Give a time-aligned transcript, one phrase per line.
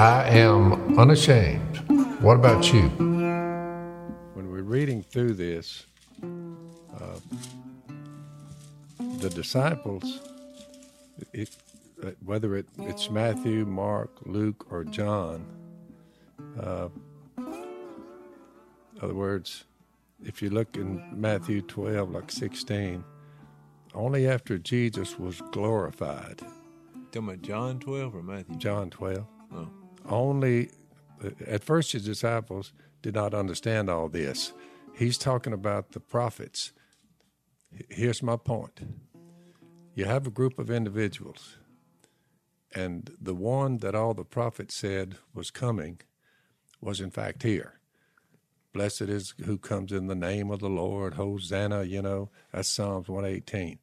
[0.00, 1.76] I am unashamed.
[2.22, 2.88] What about you?
[4.32, 5.84] When we're reading through this,
[6.22, 7.20] uh,
[9.18, 10.20] the disciples,
[11.34, 11.50] it,
[12.02, 15.44] uh, whether it, it's Matthew, Mark, Luke, or John,
[16.58, 16.88] uh,
[17.36, 17.54] in
[19.02, 19.64] other words,
[20.24, 23.04] if you look in Matthew 12, like 16,
[23.92, 26.40] only after Jesus was glorified,
[27.12, 28.56] Talking about John 12 or Matthew?
[28.56, 29.68] John 12, Oh.
[30.08, 30.70] Only
[31.46, 32.72] at first his disciples
[33.02, 34.52] did not understand all this.
[34.94, 36.72] He's talking about the prophets.
[37.88, 38.80] Here's my point
[39.94, 41.56] you have a group of individuals,
[42.74, 46.00] and the one that all the prophets said was coming
[46.80, 47.80] was in fact here.
[48.72, 53.08] Blessed is who comes in the name of the Lord, Hosanna, you know, that's Psalms
[53.08, 53.78] 118.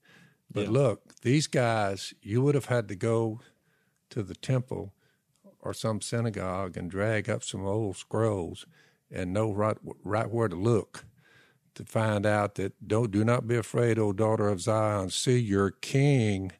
[0.50, 0.70] But Yeah.
[0.70, 3.42] look, these guys, you would have had to go
[4.10, 4.94] to the temple
[5.68, 8.66] or some synagogue and drag up some old scrolls
[9.12, 11.04] and know right, right where to look
[11.76, 15.10] to find out that don't do not be afraid, O daughter of Zion.
[15.10, 16.54] See your king.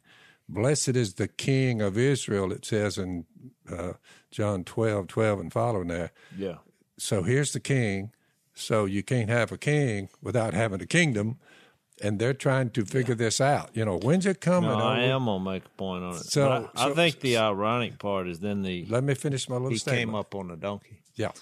[0.46, 3.24] Blessed is the king of Israel, it says in
[3.70, 3.94] uh,
[4.30, 6.12] John 12, 12 and following there.
[6.36, 6.56] Yeah.
[6.98, 8.12] So here's the king.
[8.52, 11.38] So you can't have a king without having a kingdom.
[12.00, 13.70] And they're trying to figure this out.
[13.74, 14.70] You know, when's it coming?
[14.70, 16.24] No, I am to make a point on it.
[16.26, 19.70] So- I, I think the ironic part is then the Let me finish my little
[19.70, 20.00] he statement.
[20.08, 21.00] came up on a donkey.
[21.16, 21.32] Yeah.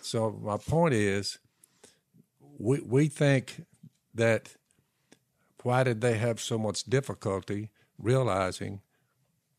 [0.00, 1.38] So my point is,
[2.58, 3.64] we we think
[4.14, 4.54] that
[5.62, 8.80] why did they have so much difficulty realizing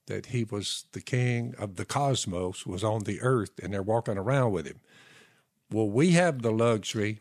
[0.08, 4.18] that he was the king of the cosmos, was on the earth, and they're walking
[4.18, 4.80] around with him?
[5.70, 7.20] Well, we have the luxury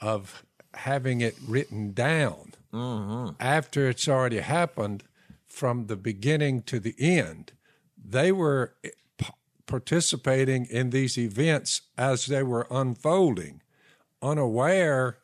[0.00, 3.30] of having it written down mm-hmm.
[3.40, 5.04] after it's already happened
[5.46, 7.52] from the beginning to the end.
[8.02, 9.26] They were eh, p-
[9.66, 13.62] participating in these events as they were unfolding,
[14.22, 15.18] unaware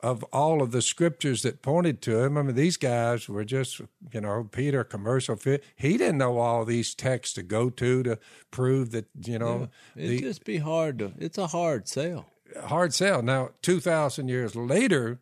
[0.00, 2.38] of all of the scriptures that pointed to him.
[2.38, 3.80] I mean, these guys were just,
[4.12, 5.64] you know, Peter, commercial fit.
[5.74, 8.18] He didn't know all these texts to go to to
[8.50, 11.12] prove that, you know, It'd the, just be hard to.
[11.18, 12.26] It's a hard sell.
[12.64, 13.22] Hard sell.
[13.22, 15.20] Now, two thousand years later,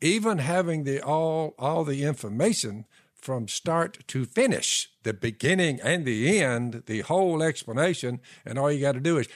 [0.00, 2.86] even having the all all the information
[3.26, 8.80] from start to finish, the beginning and the end, the whole explanation, and all you
[8.80, 9.26] got to do is,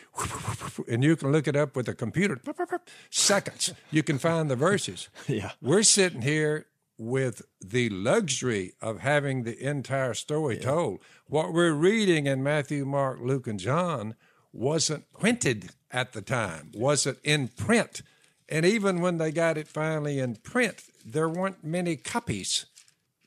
[0.88, 2.38] and you can look it up with a computer.
[3.10, 5.08] Seconds, you can find the verses.
[5.26, 5.52] Yeah.
[5.60, 6.66] We're sitting here
[6.98, 11.00] with the luxury of having the entire story told.
[11.26, 14.14] What we're reading in Matthew, Mark, Luke, and John
[14.52, 18.02] wasn't printed at the time, wasn't in print.
[18.48, 22.66] And even when they got it finally in print, there weren't many copies.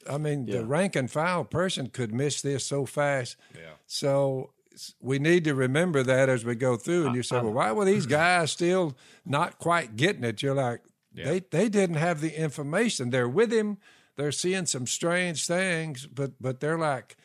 [0.09, 3.38] I mean, the rank and file person could miss this so fast.
[3.56, 3.75] Yeah.
[3.88, 4.51] So
[5.00, 7.07] we need to remember that as we go through.
[7.07, 10.41] And you say, well, why were these guys still not quite getting it?
[10.41, 10.81] You're like,
[11.13, 13.11] they, they didn't have the information.
[13.11, 13.78] They're with him.
[14.16, 17.16] They're seeing some strange things, but but they're like,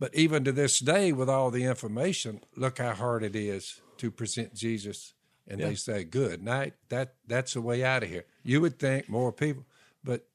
[0.00, 4.10] but even to this day, with all the information, look how hard it is to
[4.10, 5.14] present Jesus.
[5.46, 8.24] And they say, "Good night." That that's the way out of here.
[8.42, 9.64] You would think more people,
[10.02, 10.26] but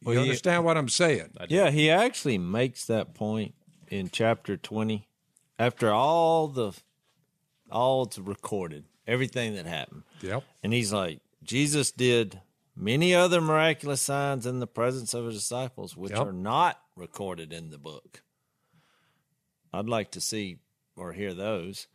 [0.00, 1.30] you you- understand what I'm saying?
[1.48, 3.54] Yeah, he actually makes that point
[3.88, 5.08] in chapter 20
[5.58, 6.72] after all the
[7.70, 10.02] all it's recorded, everything that happened.
[10.20, 10.42] Yep.
[10.62, 12.40] And he's like, Jesus did
[12.76, 16.20] many other miraculous signs in the presence of his disciples, which Yep.
[16.26, 18.22] are not recorded in the book.
[19.72, 20.58] I'd like to see
[20.96, 21.86] or hear those.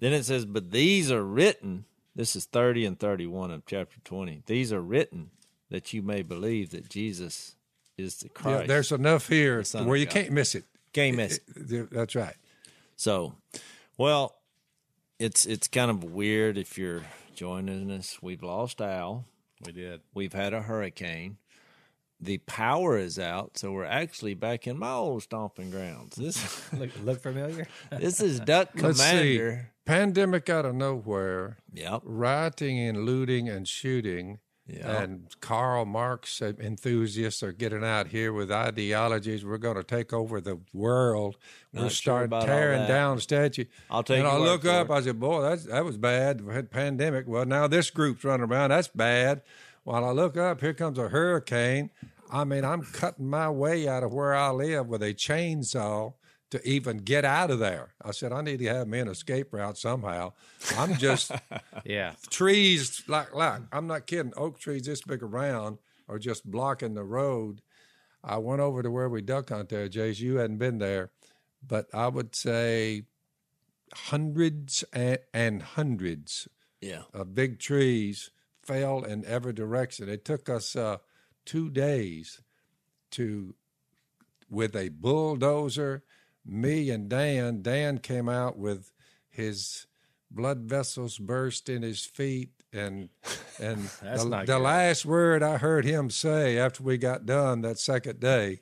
[0.00, 1.84] Then it says, But these are written.
[2.16, 4.42] This is 30 and 31 of chapter 20.
[4.46, 5.30] These are written
[5.70, 7.56] that you may believe that Jesus
[7.96, 8.60] is the Christ.
[8.62, 10.12] Yeah, there's enough here Son of where you God.
[10.14, 10.64] can't miss it.
[10.92, 11.72] Can't miss it.
[11.72, 12.36] It- That's right.
[12.96, 13.34] So,
[13.98, 14.36] well,
[15.18, 17.02] it's it's kind of weird if you're
[17.34, 18.18] joining us.
[18.22, 19.24] We've lost Al.
[19.64, 20.00] We did.
[20.12, 21.38] We've had a hurricane.
[22.20, 26.16] The power is out, so we're actually back in my old stomping grounds.
[26.16, 27.66] This Look, look familiar?
[27.90, 29.04] this is Duck Let's see.
[29.36, 29.70] Commander.
[29.84, 32.00] Pandemic out of nowhere, Yep.
[32.04, 34.38] rioting and looting and shooting.
[34.66, 35.02] Yeah.
[35.02, 39.44] And Karl Marx enthusiasts are getting out here with ideologies.
[39.44, 41.36] We're going to take over the world.
[41.74, 43.66] We'll Not sure start about tearing down statues.
[43.90, 44.88] I'll take And I look up.
[44.88, 44.92] it.
[44.92, 46.40] I said, "Boy, that's, that was bad.
[46.40, 47.28] We had pandemic.
[47.28, 48.70] Well, now this group's running around.
[48.70, 49.42] That's bad."
[49.84, 51.90] While I look up, here comes a hurricane.
[52.30, 56.14] I mean, I'm cutting my way out of where I live with a chainsaw
[56.50, 57.94] to even get out of there.
[58.02, 60.32] I said, I need to have me an escape route somehow.
[60.76, 61.32] I'm just
[61.84, 62.14] Yeah.
[62.30, 64.32] trees like like I'm not kidding.
[64.36, 65.78] Oak trees this big around
[66.08, 67.60] are just blocking the road.
[68.22, 70.20] I went over to where we duck hunt there, Jase.
[70.20, 71.10] You hadn't been there,
[71.66, 73.02] but I would say
[73.92, 76.48] hundreds and, and hundreds
[76.80, 77.02] Yeah.
[77.12, 78.30] of big trees
[78.64, 80.08] fell in every direction.
[80.08, 80.98] It took us uh,
[81.44, 82.40] two days
[83.12, 83.54] to,
[84.48, 86.02] with a bulldozer,
[86.44, 87.62] me and Dan.
[87.62, 88.92] Dan came out with
[89.28, 89.86] his
[90.30, 93.08] blood vessels burst in his feet, and
[93.60, 98.20] and the, the last word I heard him say after we got done that second
[98.20, 98.60] day.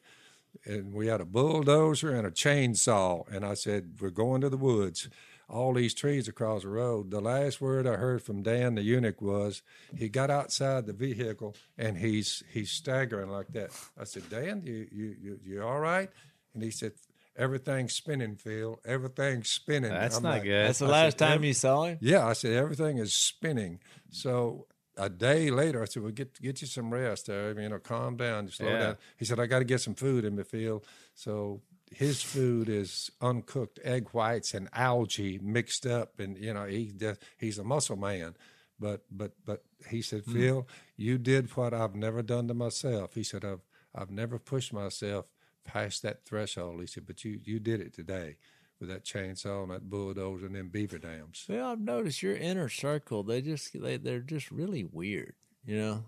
[0.64, 4.58] And we had a bulldozer and a chainsaw, and I said, "We're going to the
[4.58, 5.08] woods."
[5.52, 7.10] All these trees across the road.
[7.10, 9.62] The last word I heard from Dan the eunuch was
[9.94, 13.70] he got outside the vehicle and he's he's staggering like that.
[14.00, 16.08] I said, Dan, you you you, you all right?
[16.54, 16.92] And he said,
[17.36, 18.78] Everything's spinning, Phil.
[18.84, 19.90] Everything's spinning.
[19.90, 20.66] That's I'm not like, good.
[20.66, 21.98] That's the I last said, time you saw him?
[22.00, 23.80] Yeah, I said everything is spinning.
[24.10, 24.66] So
[24.98, 27.26] a day later, I said, "Well, get get you some rest.
[27.26, 28.78] There, you know, calm down, slow Yeah.
[28.78, 30.84] down." He said, "I got to get some food in me, Phil."
[31.14, 31.62] So
[31.94, 36.92] his food is uncooked egg whites and algae mixed up, and you know, he
[37.38, 38.34] he's a muscle man.
[38.78, 40.32] But but but he said, mm.
[40.32, 43.62] "Phil, you did what I've never done to myself." He said, "I've
[43.94, 45.26] I've never pushed myself
[45.64, 48.36] past that threshold." He said, "But you you did it today."
[48.80, 51.46] With that chainsaw and that bulldozer and them beaver dams.
[51.48, 53.22] Well, I've noticed your inner circle.
[53.22, 55.34] They just they they're just really weird.
[55.64, 56.04] You know,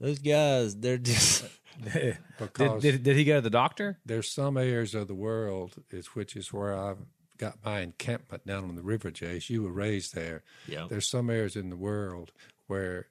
[0.00, 0.76] those guys.
[0.76, 1.44] They're just
[1.92, 3.98] did, Because did, did he go to the doctor?
[4.04, 6.98] there's some areas of the world is which is where I've
[7.38, 9.50] got my encampment down on the river, Jase.
[9.50, 10.42] You were raised there.
[10.68, 10.86] Yeah.
[10.88, 12.32] There's some areas in the world
[12.66, 13.06] where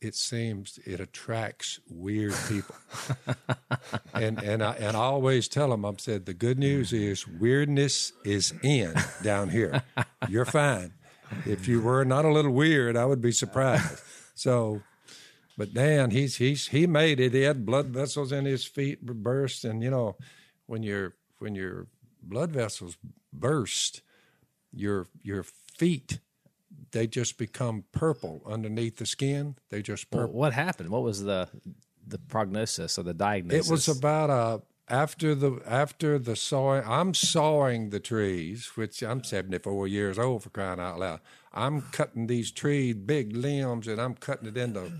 [0.00, 2.74] it seems it attracts weird people.
[4.14, 7.00] and and I and I always tell them, I've said the good news mm.
[7.00, 9.82] is weirdness is in down here.
[10.28, 10.94] You're fine.
[11.46, 14.02] If you were not a little weird, I would be surprised.
[14.34, 14.80] So
[15.60, 17.34] but Dan, he's he's he made it.
[17.34, 20.16] He had blood vessels in his feet burst, and you know,
[20.64, 21.86] when your when your
[22.22, 22.96] blood vessels
[23.30, 24.00] burst,
[24.72, 26.18] your your feet
[26.92, 29.56] they just become purple underneath the skin.
[29.68, 30.40] They just Well, purple.
[30.40, 30.88] what happened?
[30.88, 31.50] What was the
[32.06, 33.68] the prognosis or the diagnosis?
[33.68, 36.84] It was about a after the after the sawing.
[36.86, 41.20] I'm sawing the trees, which I'm 74 years old for crying out loud.
[41.52, 44.90] I'm cutting these trees, big limbs, and I'm cutting it into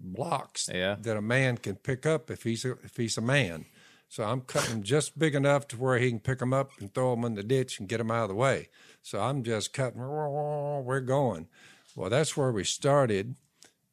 [0.00, 0.96] blocks Yeah.
[1.00, 3.66] that a man can pick up if he's a, if he's a man.
[4.08, 6.92] So I'm cutting them just big enough to where he can pick them up and
[6.94, 8.68] throw them in the ditch and get them out of the way.
[9.02, 10.00] So I'm just cutting.
[10.00, 11.48] We're going.
[11.94, 13.34] Well, that's where we started.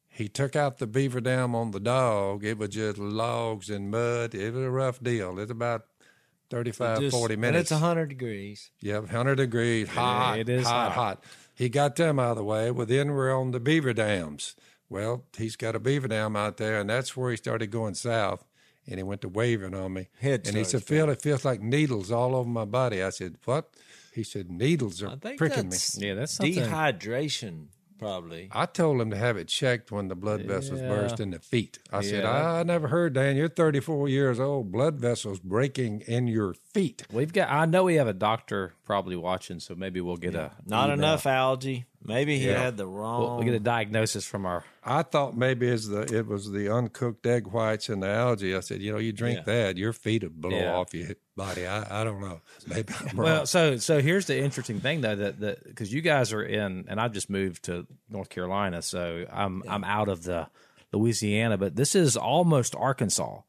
[0.08, 2.44] He took out the beaver dam on the dog.
[2.44, 4.34] It was just logs and mud.
[4.34, 5.38] It was a rough deal.
[5.38, 5.82] It's about
[6.48, 7.70] 35, just- 40 and minutes.
[7.70, 8.70] it's hundred degrees.
[8.80, 10.94] Yeah, 100 degrees, hot, it is hot, hot.
[10.94, 11.24] hot.
[11.54, 12.70] He got them out of the way.
[12.70, 14.54] Well, then we're on the beaver dams.
[14.88, 18.44] Well, he's got a beaver dam out there, and that's where he started going south.
[18.88, 20.08] And he went to waving on me.
[20.20, 23.02] Head and he said, starts Phil, it feels like needles all over my body.
[23.02, 23.68] I said, What?
[24.14, 25.70] He said, Needles are I think pricking me.
[25.70, 27.66] that's Yeah, that's something- dehydration.
[27.98, 28.50] Probably.
[28.52, 30.88] I told him to have it checked when the blood vessels Yeah.
[30.88, 31.78] burst in the feet.
[31.90, 36.52] I said, I never heard, Dan, you're 34 years old, blood vessels breaking in your
[36.74, 37.04] feet.
[37.10, 37.48] We've got.
[37.50, 40.98] I know we have a doctor probably watching, so maybe we'll get a Not email.
[40.98, 41.86] enough algae.
[42.06, 42.62] Maybe he Yeah.
[42.62, 43.20] had the wrong.
[43.22, 44.64] We'll, we'll get a diagnosis from our.
[44.84, 48.54] I thought maybe it's the it was the uncooked egg whites and the algae.
[48.54, 49.44] I said, you know, you drink Yeah.
[49.66, 50.74] that, your feet would blow Yeah.
[50.76, 51.66] off your body.
[51.66, 52.40] I, I don't know.
[52.66, 53.46] Maybe I'm Well, wrong.
[53.46, 57.00] so so here's the interesting thing though that that because you guys are in, and
[57.00, 60.48] I've just moved to North Carolina, so I'm I'm out of the
[60.92, 63.40] Louisiana, but this is almost Arkansas,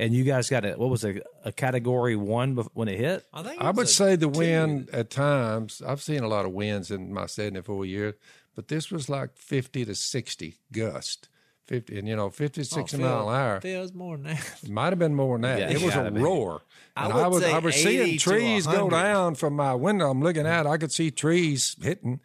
[0.00, 3.24] and you guys got a what was a, a category one when it hit?
[3.32, 4.38] I think I would say the two.
[4.38, 5.82] wind at times.
[5.86, 8.14] I've seen a lot of winds in my 74 years,
[8.56, 11.28] but this was like 50 to 60 gust.
[11.68, 14.54] 50 and you know 50 60 Phil- mile an hour feels more than that.
[14.64, 16.20] It might have been more than that Yeah, it it was a gotta be.
[16.20, 16.62] roar
[16.96, 20.20] I and would I was I was seeing trees go down from my window I'm
[20.20, 22.18] looking out I could see trees hitting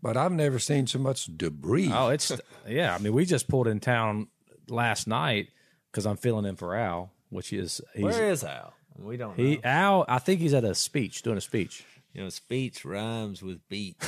[0.00, 2.32] but I've never seen so much debris Oh, it's
[2.66, 2.94] yeah.
[2.94, 4.28] I mean, we just pulled in town
[4.66, 5.48] last night
[5.92, 8.72] because I'm filling in for Al, which is he's, Where is Al?
[8.98, 9.60] We don't he know.
[9.64, 10.04] Al.
[10.08, 11.84] I think he's at a speech doing a speech.
[12.14, 13.96] You know, speech rhymes with beat.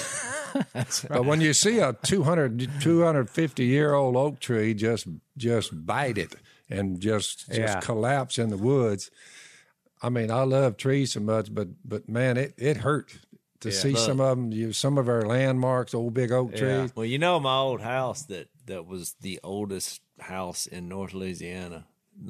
[1.10, 5.06] But when you see a 200, 250 year old oak tree just
[5.36, 6.34] just bite it
[6.70, 7.80] and just just Yeah.
[7.80, 9.10] collapse in the woods,
[10.02, 13.18] I mean, I love trees so much, but but man, it it hurt
[13.60, 13.98] to see Look.
[14.06, 14.52] some of them.
[14.52, 16.58] You some of our landmarks, old big oak Yeah.
[16.58, 16.92] trees.
[16.96, 21.86] Well, you know my old house that that was the oldest house in North Louisiana.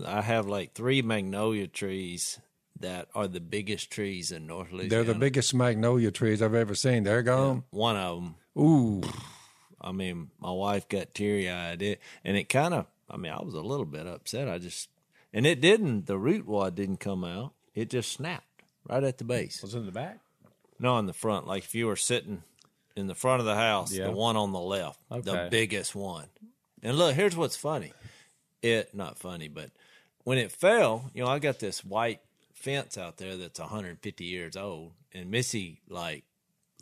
[0.07, 2.39] I have like three magnolia trees
[2.81, 4.89] that are the biggest trees in North Louisiana.
[4.91, 7.03] They're the biggest magnolia trees I've ever seen.
[7.05, 7.65] They're gone.
[7.71, 8.35] One of them.
[8.59, 9.03] Ooh,
[9.81, 11.83] I mean, my wife got teary eyed.
[11.83, 12.87] It and it kind of.
[13.11, 14.49] I mean, I was a little bit upset.
[14.49, 14.89] I just
[15.33, 16.07] and it didn't.
[16.07, 17.53] The root wad didn't come out.
[17.75, 19.63] It just snapped right at the base.
[19.63, 20.19] Was it in the back?
[20.79, 21.47] No, in the front.
[21.47, 22.43] Like if you were sitting
[22.97, 24.07] in the front of the house, Yeah.
[24.07, 25.23] the one on the left, Okay.
[25.23, 26.27] the biggest one.
[26.83, 27.93] And look, here's what's funny.
[28.63, 29.71] It not funny, but
[30.25, 32.21] when it fell, you know, I got this white
[32.55, 36.25] fence out there that's 150 years old, and Missy like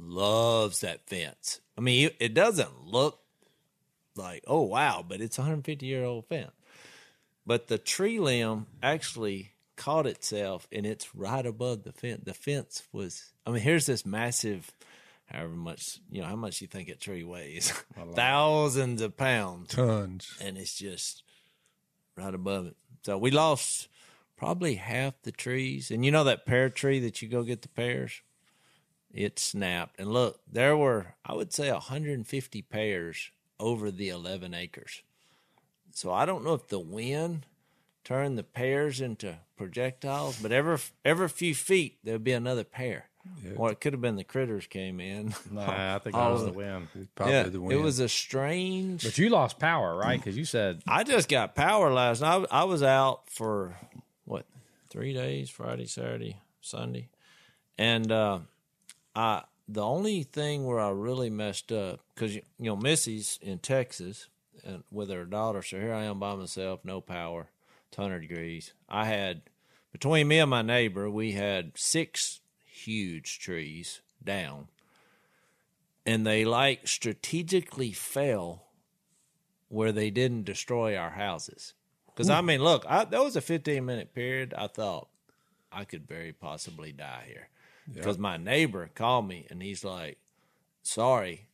[0.00, 1.61] loves that fence.
[1.76, 3.18] I mean, it- doesn't look
[4.16, 6.50] like oh wow, but it's 150 year old fence.
[7.45, 12.23] But the tree limb actually caught itself, and it's right above the fence.
[12.25, 13.33] The fence was.
[13.47, 14.73] I mean, here's this massive,
[15.26, 17.71] however much you know, how much you think a tree weighs,
[18.14, 20.37] thousands of pounds, Tons.
[20.40, 21.23] and it's just
[22.16, 22.76] right above it.
[23.02, 23.88] So we lost
[24.37, 27.68] probably half the trees, and you know that pear tree that you go get the
[27.68, 28.23] pears.
[29.12, 35.02] It snapped, and look, there were I would say 150 pears over the 11 acres.
[35.92, 37.46] So I don't know if the wind
[38.07, 43.07] turned the pears into projectiles, but every every few feet there'd be another pear.
[43.57, 45.35] Or it could have been the critters came in.
[45.51, 45.63] Nah,
[45.97, 46.87] I think that was the wind.
[47.17, 49.03] Probably yeah, the it was a strange.
[49.03, 50.17] But you lost power, right?
[50.17, 52.47] Because you said I just got power last night.
[52.53, 53.77] I, I was out for
[54.25, 54.47] what
[54.91, 57.09] three days: Friday, Saturday, Sunday,
[57.77, 58.39] and uh,
[59.17, 63.59] I the only thing where I really messed up because you, you know Missy's in
[63.59, 64.29] Texas
[64.65, 67.49] and with her daughter, so here I am by myself, no power,
[67.97, 68.75] it's hundred degrees.
[68.88, 69.43] I had
[69.93, 74.69] between me and my neighbor, we had six huge trees down,
[76.05, 78.67] and they like strategically fell
[79.69, 81.73] where they didn't destroy our houses.
[82.07, 82.47] Because I hmm.
[82.47, 84.53] mean, look, I, that was a 15 minute period.
[84.57, 85.09] I thought
[85.73, 87.49] I could very possibly die here.
[87.93, 90.19] Because my neighbor called me and he's like,
[90.83, 91.47] "Sorry,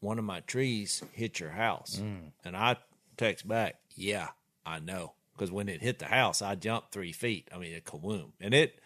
[0.00, 2.30] one of my trees hit your house," hmm.
[2.44, 2.76] and I
[3.16, 4.30] text back, "Yeah,
[4.66, 7.48] I know." Because when it hit the house, I jumped three feet.
[7.50, 8.78] I mean, it kawoom, and it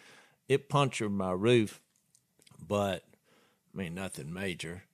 [0.46, 1.80] it punctured my roof,
[2.68, 3.02] but
[3.74, 4.84] I mean nothing major.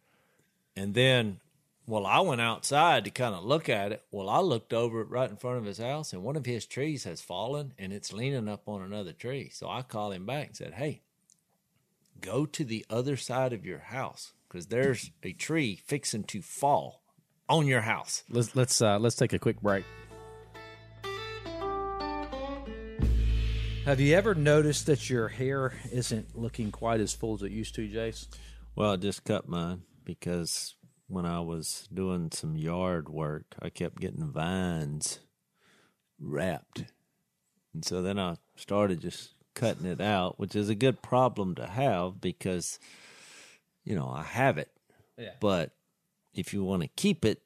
[0.74, 1.40] And then,
[1.86, 4.02] well, I went outside to kind of look at it.
[4.10, 6.64] Well, I looked over it right in front of his house, and one of his
[6.64, 9.50] trees has fallen and it's leaning up on another tree.
[9.52, 11.02] So I called him back and said, Hey,
[12.22, 17.02] go to the other side of your house because there's a tree fixing to fall
[17.50, 18.24] on your house.
[18.30, 19.84] let's let's uh, let's take a quick break.
[23.90, 27.74] Have you ever noticed that your hair isn't looking quite as full as it used
[27.74, 28.28] to, Jase?
[28.76, 30.76] Well, I just cut mine because
[31.08, 35.18] when I was doing some yard work, I kept getting vines
[36.20, 36.84] wrapped.
[37.74, 41.66] And so then I started just cutting it out, which is a good problem to
[41.66, 42.78] have because,
[43.82, 44.70] you know, I have it.
[45.18, 45.32] Yeah.
[45.40, 45.72] But
[46.32, 47.42] if you want to keep it,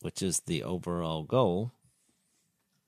[0.00, 1.70] which is the overall goal,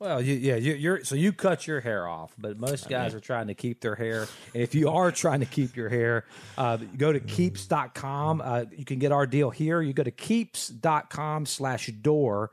[0.05, 3.21] Well, you, yeah, you, you're so you cut your hair off, but most guys are
[3.21, 4.29] trying to keep their hair.
[4.53, 6.27] And if you are trying to keep your hair,
[6.59, 8.43] uh, go to keeps.com.
[8.45, 9.81] Uh, you can get our deal here.
[9.81, 12.51] You go to keeps.com slash door,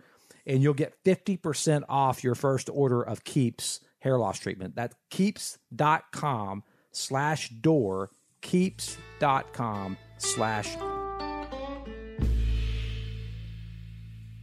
[0.48, 4.78] and you'll get 50% off your first order of Keeps hair loss treatment.
[4.78, 10.78] That's keeps.com slash door, keeps.com slash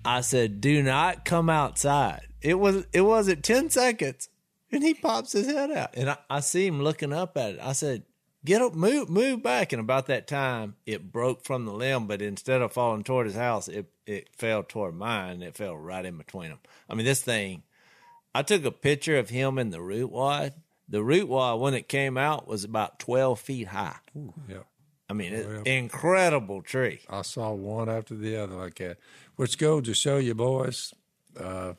[0.05, 4.29] I said, "Do not come outside." It was it wasn't ten seconds,
[4.71, 7.61] and he pops his head out, and I, I see him looking up at it.
[7.63, 8.05] I said,
[8.45, 12.23] "Get up, move, move back." And about that time, it broke from the limb, but
[12.23, 15.35] instead of falling toward his house, it it fell toward mine.
[15.35, 16.61] And it fell right in between them.
[16.89, 17.63] I mean, this thing.
[18.35, 20.53] I took a picture of him in the root wad.
[20.89, 23.97] The root wad, when it came out, was about twelve feet high.
[24.49, 24.59] yeah.
[25.11, 27.01] I mean, it, incredible tree.
[27.09, 28.99] I saw one after the other like that.
[29.37, 30.93] Which goes to show you, boys,
[31.39, 31.73] uh,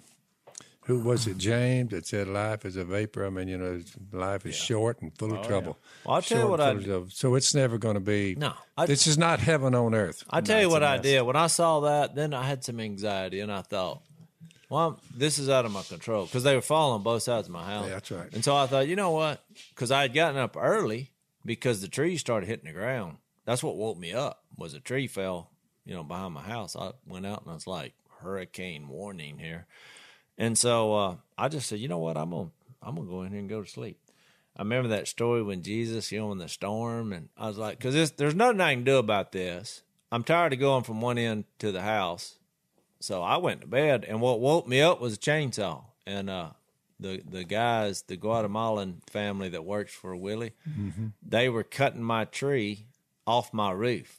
[0.90, 3.24] who was it, James, that said life is a vapor?
[3.24, 3.80] I mean, you know,
[4.12, 5.78] life is short and full of oh, trouble.
[6.04, 7.10] Well, I'll tell you what I trouble.
[7.12, 8.34] So it's never going to be.
[8.36, 10.24] No, I- this is not heaven on earth.
[10.28, 12.16] I tell you what I did when I saw that.
[12.16, 14.02] Then I had some anxiety, and I thought,
[14.68, 17.66] "Well, this is out of my control," because they were falling both sides of my
[17.66, 17.86] house.
[17.86, 18.34] Yeah, that's right.
[18.34, 19.44] And so I thought, you know what?
[19.70, 21.12] Because I had gotten up early
[21.46, 23.18] because the trees started hitting the ground.
[23.46, 24.44] That's what woke me up.
[24.58, 25.52] Was a tree fell,
[25.86, 26.76] you know, behind my house.
[26.76, 29.68] I went out and I was like, "Hurricane warning here,"
[30.40, 32.18] and so uh, I just said, you know what?
[32.18, 32.50] I'm gonna
[32.82, 34.00] I'm gonna go in here and go to sleep.
[34.58, 37.78] I remember that story when Jesus, you know, in the storm, and I was like,
[37.78, 39.84] because there's nothing I can do about this.
[40.12, 42.40] I'm tired of going from one end to the house,
[43.00, 44.04] so I went to bed.
[44.08, 46.50] And what woke me up was a chainsaw, and uh,
[47.00, 50.54] the the guys, the Guatemalan family that works for Willie,
[51.22, 52.88] they were cutting my tree
[53.28, 54.19] off my roof,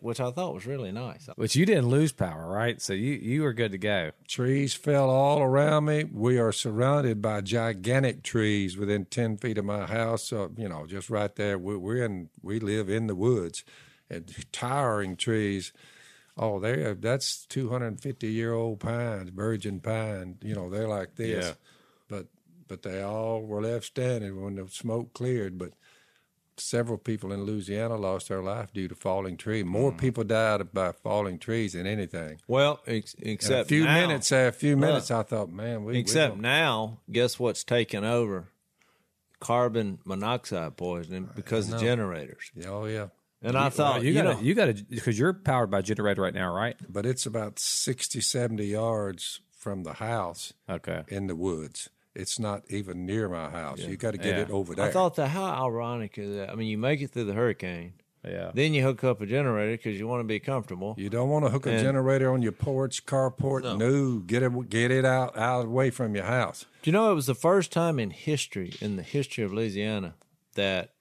[0.00, 1.28] which I thought was really nice.
[1.36, 2.80] But you didn't lose power, right?
[2.80, 4.10] So you you were good to go.
[4.28, 6.04] Trees fell all around me.
[6.04, 10.24] We are surrounded by gigantic trees within ten feet of my house.
[10.24, 12.28] So you know, just right there, we, we're in.
[12.42, 13.64] We live in the woods,
[14.10, 15.72] and towering trees.
[16.38, 20.36] Oh, they that's two hundred and fifty year old pines, virgin pine.
[20.42, 21.52] You know, they're like this, Yeah.
[22.08, 22.26] but
[22.68, 25.56] but they all were left standing when the smoke cleared.
[25.56, 25.70] But
[26.58, 29.62] several people in Louisiana lost their life due to falling tree.
[29.62, 29.98] More Mm.
[29.98, 32.40] people died by falling trees than anything.
[32.48, 35.92] Well, ex- In except a few now, minutes, a few minutes, I thought, man, we
[35.94, 38.48] we Except gonna- now, guess what's taken over?
[39.38, 42.50] Carbon monoxide poisoning because of generators.
[42.66, 43.08] oh yeah,
[43.42, 46.22] And I thought, you you, got know, you got to because you're powered by generator
[46.22, 46.74] right now, right?
[46.88, 51.02] but it's about 60, 70 yards from the house Okay.
[51.08, 51.90] in the woods.
[52.16, 53.80] It's not even near my house.
[53.80, 54.42] You got to get Yeah.
[54.42, 54.86] it over there.
[54.86, 56.50] I thought that how ironic is that?
[56.50, 57.92] I mean, you make it through the hurricane,
[58.24, 58.50] Yeah.
[58.54, 60.94] then you hook up a generator because you want to be comfortable.
[60.98, 63.62] you don't want to hook a And- generator on your porch, carport.
[63.78, 66.64] No, get it get it out out away from your house.
[66.82, 70.14] Do you know it was the first time in history, in the history of Louisiana,
[70.54, 70.92] that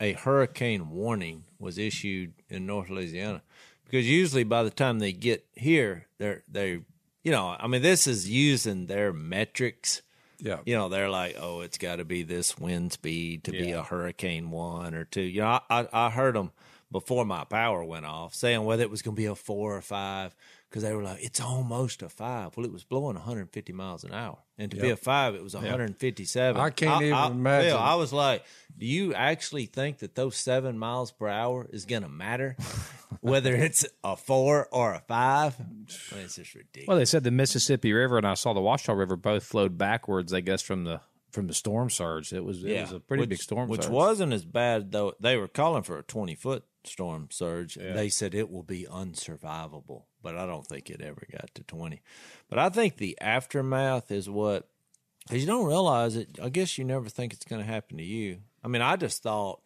[0.00, 3.42] a hurricane warning was issued in North Louisiana?
[3.84, 6.80] Because usually by the time they get here, they're they,
[7.22, 10.02] you know, I mean, this is using their metrics.
[10.40, 13.72] Yeah, You know, they're like, oh, it's got to be this wind speed to be
[13.72, 15.22] a hurricane one or two.
[15.22, 16.52] You know, I I, I heard them
[16.90, 19.82] before my power went off saying whether it was going to be a four or
[19.82, 20.34] five
[20.68, 22.56] because they were like, it's almost a five.
[22.56, 25.54] Well, it was blowing 150 miles an hour, and to be a five, it was
[25.54, 26.60] 157.
[26.60, 27.70] I can't even I, imagine.
[27.70, 28.44] Phil, I was like,
[28.76, 32.56] do you actually think that those seven miles per hour is going to matter,
[33.20, 35.56] whether it's a four or a five?
[35.60, 36.88] I mean, it's just ridiculous.
[36.88, 40.32] Well, they said the Mississippi River and I saw the Ouachita River both flowed backwards.
[40.32, 42.32] I guess from the from the storm surge.
[42.32, 43.90] It was it was a pretty which, big storm which surge.
[43.90, 45.14] wasn't as bad though.
[45.20, 47.74] They were calling for a twenty foot storm surge.
[47.74, 52.00] They said it will be unsurvivable, but I don't think it ever got to twenty.
[52.48, 54.68] But I think the aftermath is what
[55.26, 56.38] because you don't realize it.
[56.42, 58.38] I guess you never think it's going to happen to you.
[58.64, 59.60] I mean, I just thought.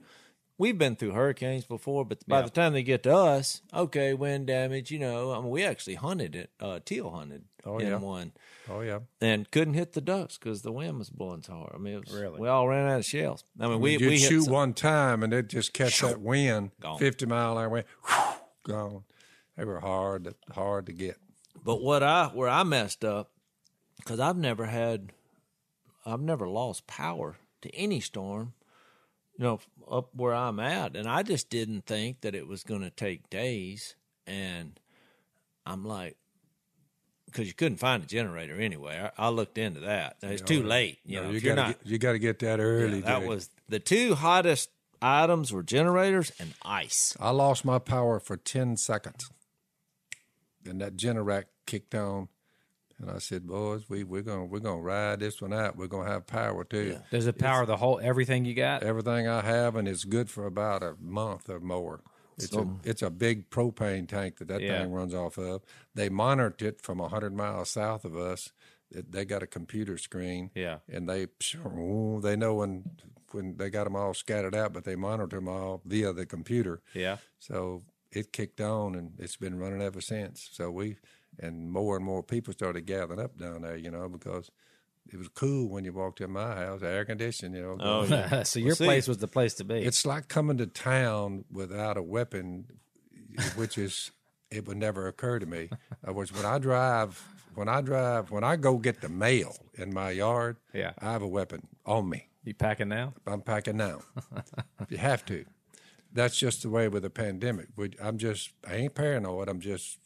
[0.59, 2.43] We've been through hurricanes before, but by Yeah.
[2.45, 5.95] the time they get to us, okay, wind damage, you know, I mean, we actually
[5.97, 7.97] hunted it, uh, teal hunted Oh, in yeah.
[7.97, 8.33] one
[8.69, 9.01] oh yeah.
[9.21, 11.73] and couldn't hit the ducks because the wind was blowing so hard.
[11.75, 12.39] I mean, it was, Really?
[12.39, 13.43] we all ran out of shells.
[13.59, 16.99] I mean, we we shoot some- one time and it just catch that wind, Gone.
[16.99, 17.85] fifty mile an hour wind,
[18.63, 19.05] gone.
[19.57, 21.17] They were hard, to, hard to get.
[21.65, 23.31] But what I where I messed up
[23.99, 25.13] because I've never had,
[26.07, 28.55] I've never lost power to any storm.
[29.39, 29.61] You know,
[29.91, 33.31] up where I'm at, and I just didn't think that it was going to take
[33.31, 33.95] days.
[34.27, 34.79] And
[35.65, 36.17] I'm like,
[37.27, 39.11] because you couldn't find a generator anyway.
[39.19, 40.17] I, I looked into that.
[40.23, 40.99] It's too late.
[41.07, 41.67] You No, know, you gotta not.
[41.83, 43.01] get, you got to get that early.
[43.01, 44.69] yeah, that was the two hottest
[45.01, 47.17] items were generators and ice.
[47.19, 49.31] I lost my power for 10 seconds.
[50.69, 52.29] And that Generac kicked on.
[52.99, 55.77] And I said, boys, we, we're gonna we're gonna ride this one out.
[55.77, 56.99] We're going to have power too.
[57.11, 58.83] Does it power the whole everything you got?
[58.85, 62.03] Everything I have, and it's good for about a month or more.
[62.39, 64.83] It's, a, it's a big propane tank that that Yeah.
[64.83, 65.63] thing runs off of.
[65.95, 68.53] They monitored it from 100 miles south of us.
[68.91, 70.51] It, they got a computer screen.
[70.55, 70.79] Yeah.
[70.91, 71.27] And they
[72.23, 72.85] they know when
[73.33, 76.83] when they got them all scattered out, but they monitor them all via the computer.
[76.95, 77.17] Yeah.
[77.39, 80.49] So it kicked on, and it's been running ever since.
[80.53, 80.97] So we
[81.39, 84.51] and more and more people started gathering up down there, you know, because
[85.11, 87.77] it was cool when you walked in my house, air conditioned, you know.
[87.81, 88.43] Oh, yeah.
[88.45, 89.77] so your see- place was the place to be.
[89.77, 92.67] It's like coming to town without a weapon,
[93.57, 94.11] which is
[94.51, 95.69] it would never occur to me.
[95.71, 97.23] In other words, when I drive,
[97.55, 100.93] when I drive, when I go get the mail in my yard, Yeah.
[100.99, 102.29] I have a weapon on me.
[102.45, 103.15] you packing now?
[103.27, 104.03] I'm packing now.
[104.91, 105.47] you have to.
[106.13, 107.69] That's just the way with a pandemic.
[107.77, 109.49] We, I'm just, I ain't paranoid.
[109.49, 109.99] I'm just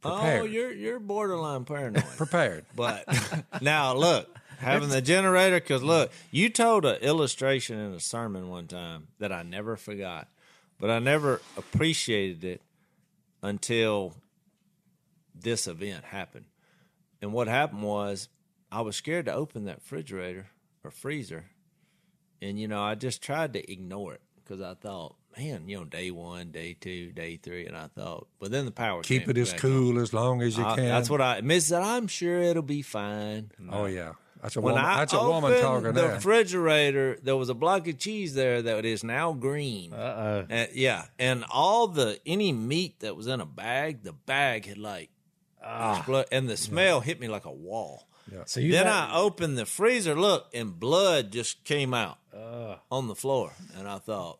[0.00, 0.42] prepared.
[0.42, 2.04] Oh, you're you're borderline paranoid.
[2.16, 2.64] prepared.
[2.74, 3.04] But
[3.60, 8.66] now look, having the generator, because look, you told an illustration in a sermon one
[8.66, 10.28] time that I never forgot,
[10.78, 12.62] but I never appreciated it
[13.42, 14.14] until
[15.34, 16.46] this event happened.
[17.22, 18.28] And what happened was
[18.72, 20.46] I was scared to open that refrigerator
[20.84, 21.46] or freezer.
[22.42, 25.84] And, you know, I just tried to ignore it because I thought, man, you know,
[25.84, 27.66] day one, day two, day three.
[27.66, 29.70] And I thought, but then the power Keep came it as back on.
[29.70, 30.84] cool as long as you I- can.
[30.88, 31.82] that's what I Miss said.
[31.82, 33.50] I'm sure it'll be fine.
[33.70, 34.12] Oh yeah,
[34.42, 34.88] that's a When woman.
[34.90, 35.92] I That's a opened woman talking There.
[35.92, 36.14] the there.
[36.14, 39.92] refrigerator, there was a block of cheese there that is now green.
[39.92, 40.54] Uh oh.
[40.54, 44.78] Uh, yeah, and all the any meat that was in a bag, the bag had
[44.78, 45.10] like
[45.62, 48.06] exploded, and the smell hit me like a wall.
[48.32, 48.44] Yeah.
[48.46, 52.18] So you then got- I opened the freezer, look, and blood just came out
[52.90, 54.38] on the floor, and I thought,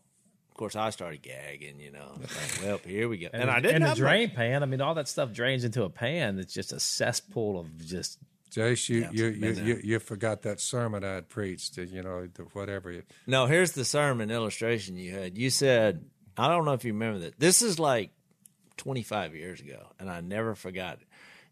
[0.60, 1.80] course, I started gagging.
[1.80, 3.28] You know, like, well, here we go.
[3.32, 4.36] And, And, I didn't and the drain much.
[4.36, 4.62] pan.
[4.62, 6.38] I mean, all that stuff drains into a pan.
[6.38, 8.18] It's just a cesspool of just.
[8.50, 11.76] Jase, you Yeah, you, you, you you forgot that sermon I'd preached.
[11.78, 12.92] You know, the, whatever.
[12.92, 15.38] It, No, here's the sermon illustration you had.
[15.38, 16.04] You said,
[16.36, 17.38] I don't know if you remember that.
[17.38, 18.10] This is like
[18.76, 21.06] 25 years ago, and I never forgot it.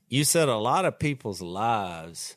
[0.08, 2.34] You said a lot of people's lives,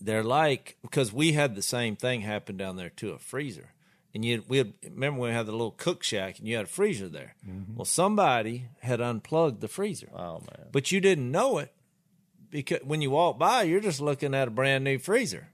[0.00, 3.72] they're like, because we had the same thing happen down there to a freezer.
[4.14, 6.68] And you, we had, remember we had the little cook shack and you had a
[6.68, 7.34] freezer there.
[7.48, 7.76] Mm-hmm.
[7.76, 10.10] Well, somebody had unplugged the freezer.
[10.14, 10.68] Oh man.
[10.70, 11.72] but you didn't know it
[12.50, 15.48] because when you walk by, you're just looking at a brand new freezer.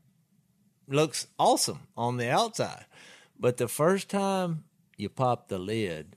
[0.89, 2.87] Looks awesome on the outside,
[3.39, 4.65] but the first time
[4.97, 6.17] you pop the lid,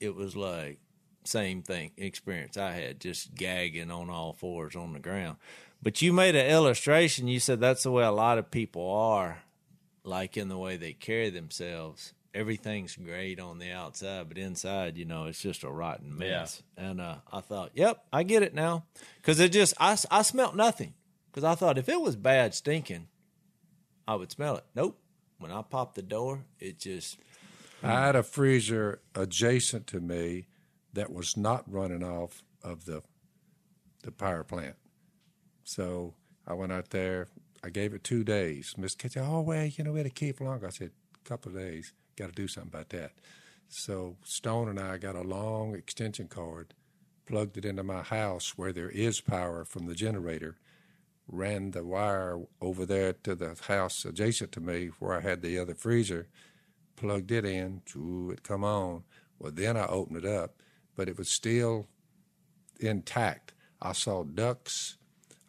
[0.00, 0.78] it was like
[1.24, 5.36] same thing experience I had, just gagging on all fours on the ground.
[5.82, 7.28] But you made an illustration.
[7.28, 9.42] You said that's the way a lot of people are,
[10.04, 12.12] like in the way they carry themselves.
[12.34, 16.62] Everything's great on the outside, but inside, you know, it's just a rotten mess.
[16.76, 18.84] And uh, I thought, yep, I get it now,
[19.16, 20.94] because it just I I smelt nothing.
[21.30, 23.08] Because I thought if it was bad stinking,
[24.06, 24.64] I would smell it.
[24.74, 24.98] Nope.
[25.38, 27.18] When I popped the door, it just
[27.82, 30.46] I had a freezer adjacent to me
[30.92, 33.02] that was not running off of the
[34.02, 34.76] the power plant.
[35.64, 36.14] So
[36.46, 37.28] I went out there.
[37.64, 38.74] I gave it two days.
[38.76, 40.66] Miss Kitty, oh well, you know, we had to keep longer.
[40.66, 40.90] I said,
[41.24, 41.94] a couple of days.
[42.14, 43.12] Got to do something about that.
[43.68, 46.74] So Stone and I got a long extension cord,
[47.24, 50.58] plugged it into my house where there is power from the generator,
[51.26, 55.58] ran the wire over there to the house adjacent to me where I had the
[55.58, 56.28] other freezer,
[56.96, 59.04] plugged it in, ooh, it come on.
[59.38, 60.60] Well, then I opened it up,
[60.94, 61.88] but it was still
[62.78, 63.54] intact.
[63.80, 64.98] I saw ducks,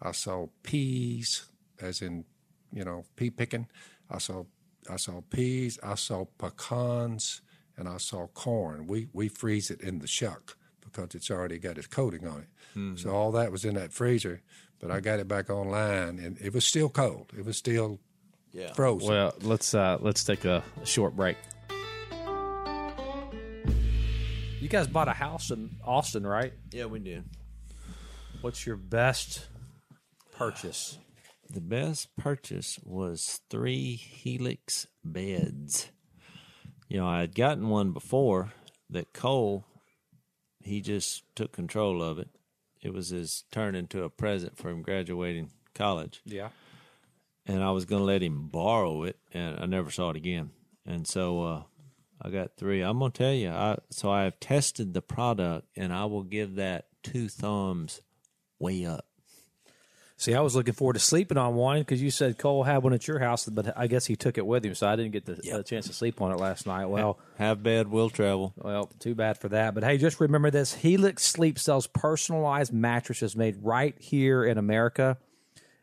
[0.02, 1.46] I saw peas,
[1.82, 2.26] as in,
[2.72, 3.68] you know, pea picking.
[4.10, 4.46] I saw,
[4.90, 7.42] I saw peas, I saw pecans,
[7.78, 8.88] and I saw corn.
[8.88, 12.48] We we freeze it in the shuck because it's already got its coating on it.
[13.00, 14.42] So all that was in that freezer,
[14.80, 17.32] but I got it back online, and it was still cold.
[17.38, 18.00] It was still
[18.52, 18.74] yeah.
[18.74, 19.10] frozen.
[19.10, 21.38] Well, let's uh let's take a, a short break.
[24.60, 26.54] You guys bought a house in Austin, right?
[26.72, 27.24] Yeah, we did.
[28.42, 29.46] What's your best
[30.32, 30.98] purchase?
[31.50, 35.90] The best purchase was three Helix beds.
[36.90, 38.54] You know, I had gotten one before
[38.90, 39.66] that Cole,
[40.64, 42.30] he just took control of it.
[42.82, 46.22] It was his turn into a present for him graduating college.
[46.26, 46.50] Yeah.
[47.46, 50.52] And I was going to let him borrow it, and I never saw it again.
[50.86, 51.64] And so uh,
[52.22, 52.82] I got three.
[52.82, 56.24] I'm going to tell you, I, so I have tested the product, and I will
[56.24, 58.02] give that two thumbs
[58.60, 59.06] way up.
[60.18, 62.94] See, I was looking forward to sleeping on one because you said Cole had one
[62.94, 65.26] at your house, but I guess he took it with him, so I didn't get
[65.26, 66.86] the uh, chance to sleep on it last night.
[66.86, 68.54] Well, Have bed, will travel.
[68.56, 69.74] Well, too bad for that.
[69.74, 75.18] But hey, just remember this Helix Sleep sells personalized mattresses made right here in America.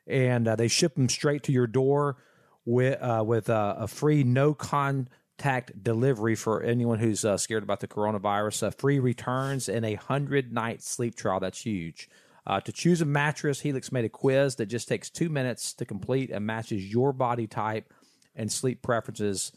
[0.06, 2.16] And uh, they ship them straight to your door
[2.64, 7.80] with, uh, with uh, a free no contact delivery for anyone who's uh, scared about
[7.80, 11.38] the coronavirus, uh, free returns, and a 100 night sleep trial.
[11.38, 12.08] That's huge.
[12.46, 15.84] Uh, to choose a mattress, Helix made a quiz that just takes two minutes to
[15.84, 17.92] complete and matches your body type
[18.34, 19.52] and sleep preferences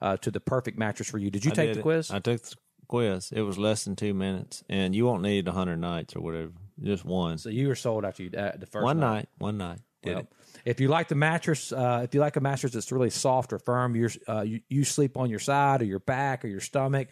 [0.00, 1.30] uh, to the perfect mattress for you.
[1.30, 1.82] Did you I take did the it.
[1.82, 2.10] quiz?
[2.10, 2.54] I took the
[2.86, 3.32] quiz.
[3.32, 6.52] It was less than two minutes, and you won't need a hundred nights or whatever.
[6.82, 7.38] Just one.
[7.38, 9.14] So you were sold after you uh, the first one night.
[9.14, 9.28] night.
[9.38, 9.80] One night.
[10.02, 10.28] Did Well, it?
[10.64, 13.58] If you like the mattress, uh, if you like a mattress that's really soft or
[13.58, 17.08] firm, you're, uh, you you sleep on your side or your back or your stomach,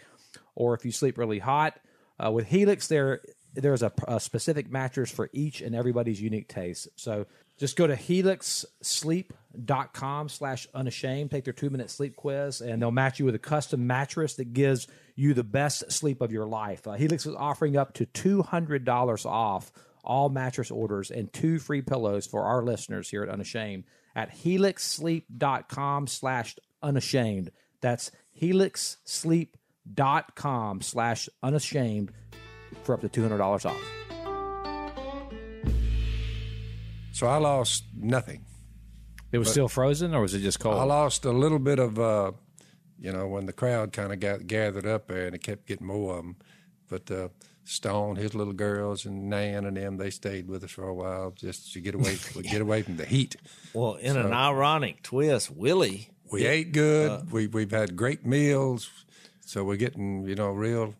[0.54, 1.78] or if you sleep really hot,
[2.24, 3.20] uh, with Helix there
[3.54, 6.88] there's a, a specific mattress for each and everybody's unique taste.
[6.96, 7.26] So
[7.58, 13.18] just go to helixsleep.com slash unashamed, take their two minute sleep quiz, and they'll match
[13.18, 16.86] you with a custom mattress that gives you the best sleep of your life.
[16.86, 19.72] Uh, Helix is offering up to $200 off
[20.04, 23.82] all mattress orders and two free pillows for our listeners here at Unashamed
[24.14, 27.50] at helixsleep.com slash unashamed.
[27.80, 32.12] That's helixsleep.com slash unashamed
[32.88, 33.76] for up to $200 off.
[37.12, 38.46] So I lost nothing.
[39.30, 40.78] It was still frozen or was it just cold?
[40.78, 42.32] I lost a little bit of, uh,
[42.98, 45.86] you know, when the crowd kind of got gathered up there and it kept getting
[45.86, 46.36] more of them.
[46.88, 47.28] But uh,
[47.64, 51.32] Stone, his little girls, and Nan and them, they stayed with us for a while
[51.32, 53.36] just to get away, get away from the heat.
[53.74, 56.08] Well, in an ironic twist, Willie.
[56.32, 57.30] We ate good.
[57.30, 58.90] we we've had great meals,
[59.44, 60.94] so we're getting you know real,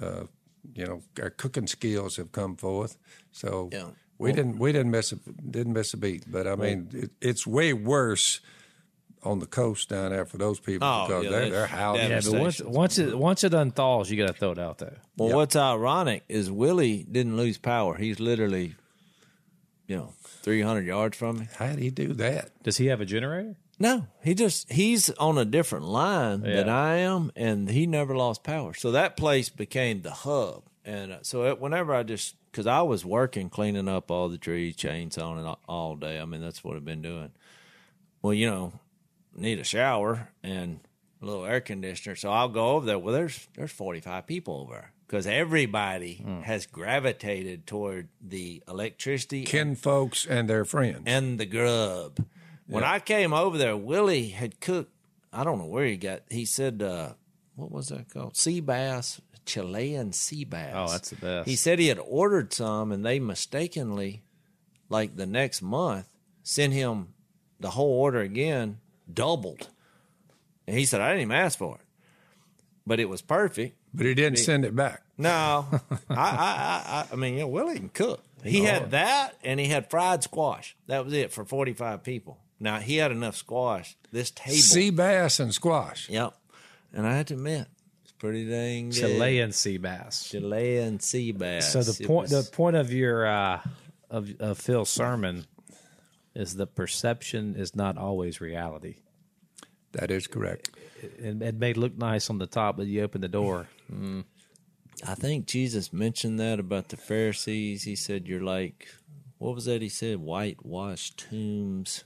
[0.00, 0.24] uh,
[0.74, 2.96] you know, our cooking skills have come forth.
[3.32, 3.90] So Yeah.
[4.18, 6.24] we didn't we didn't miss a didn't miss a beat.
[6.30, 8.40] But I mean, it, it's way worse
[9.22, 12.10] on the coast down there for those people Oh, because yeah, they're, that's they're howling.
[12.10, 12.76] Yeah, but once Stations.
[12.76, 14.98] once it once it unthaws, you got to throw it out there.
[15.16, 15.36] Well, Yep.
[15.36, 17.96] what's ironic is Willie didn't lose power.
[17.96, 18.74] He's literally,
[19.86, 21.48] you know, 300 yards from me.
[21.56, 22.50] How did he do that?
[22.62, 23.56] Does he have a generator?
[23.78, 28.44] No, he just he's on a different line than I am, and he never lost
[28.44, 28.72] power.
[28.74, 30.62] So that place became the hub.
[30.84, 34.38] And uh, so it, whenever I just because I was working cleaning up all the
[34.38, 36.20] trees, chainsawing it all, all day.
[36.20, 37.32] I mean that's what I've been doing.
[38.22, 38.72] Well, you know,
[39.34, 40.80] need a shower and
[41.20, 42.16] a little air conditioner.
[42.16, 42.98] So I'll go over there.
[42.98, 49.48] Well, there's there's 45 people over there because everybody has gravitated toward the electricity and
[49.48, 51.02] Kin folks and their friends.
[51.06, 52.24] and the grub.
[52.66, 54.90] When I came over there, Willie had cooked.
[55.32, 56.22] I don't know where he got.
[56.30, 57.12] He said, uh,
[57.56, 58.36] "What was that called?
[58.36, 61.48] Sea bass, Chilean sea bass." Oh, that's the best.
[61.48, 64.22] He said he had ordered some, and they mistakenly,
[64.88, 66.06] like the next month,
[66.42, 67.14] sent him
[67.60, 68.78] the whole order again,
[69.12, 69.68] doubled.
[70.66, 71.86] And he said, "I didn't even ask for it,
[72.86, 75.02] but it was perfect." but he didn't send it back.
[75.16, 75.66] No,
[76.10, 78.24] I, I, I, I, mean, you know, Willie can cook.
[78.42, 80.76] He had that, and he had fried squash.
[80.86, 82.38] That was it for forty-five people.
[82.60, 83.96] Now he had enough squash.
[84.12, 86.08] This table, Sea bass and squash.
[86.08, 86.34] yep.
[86.92, 87.66] And I had to admit,
[88.04, 89.00] it's pretty dang good.
[89.00, 90.28] Chilean sea bass.
[90.30, 91.72] Chilean sea bass.
[91.72, 93.60] So the It point was- the point of your uh,
[94.10, 95.46] of, of Phil's sermon
[96.34, 98.96] is the perception is not always reality.
[99.92, 100.70] That is correct.
[101.02, 103.68] It, it may look nice on the top, but you open the door.
[105.06, 107.82] I think Jesus mentioned that about the Pharisees.
[107.82, 108.88] He said, "You're like,
[109.38, 112.04] what was that?" He said, "Whitewashed tombs."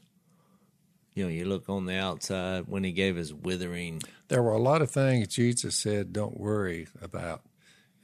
[1.18, 4.62] You know, you look on the outside when he gave his withering There were a
[4.62, 7.42] lot of things Jesus said, "Don't worry about,"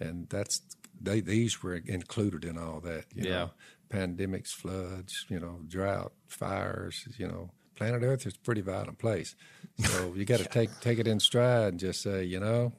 [0.00, 0.61] and that's
[1.00, 1.20] they.
[1.20, 3.05] These were included in all that.
[3.14, 3.31] You Yeah.
[3.31, 3.50] know,
[3.88, 7.07] pandemics, floods, you know, drought, fires.
[7.16, 9.37] You know, planet Earth is a pretty violent place,
[9.79, 12.72] so you got to take take it in stride and just say, you know,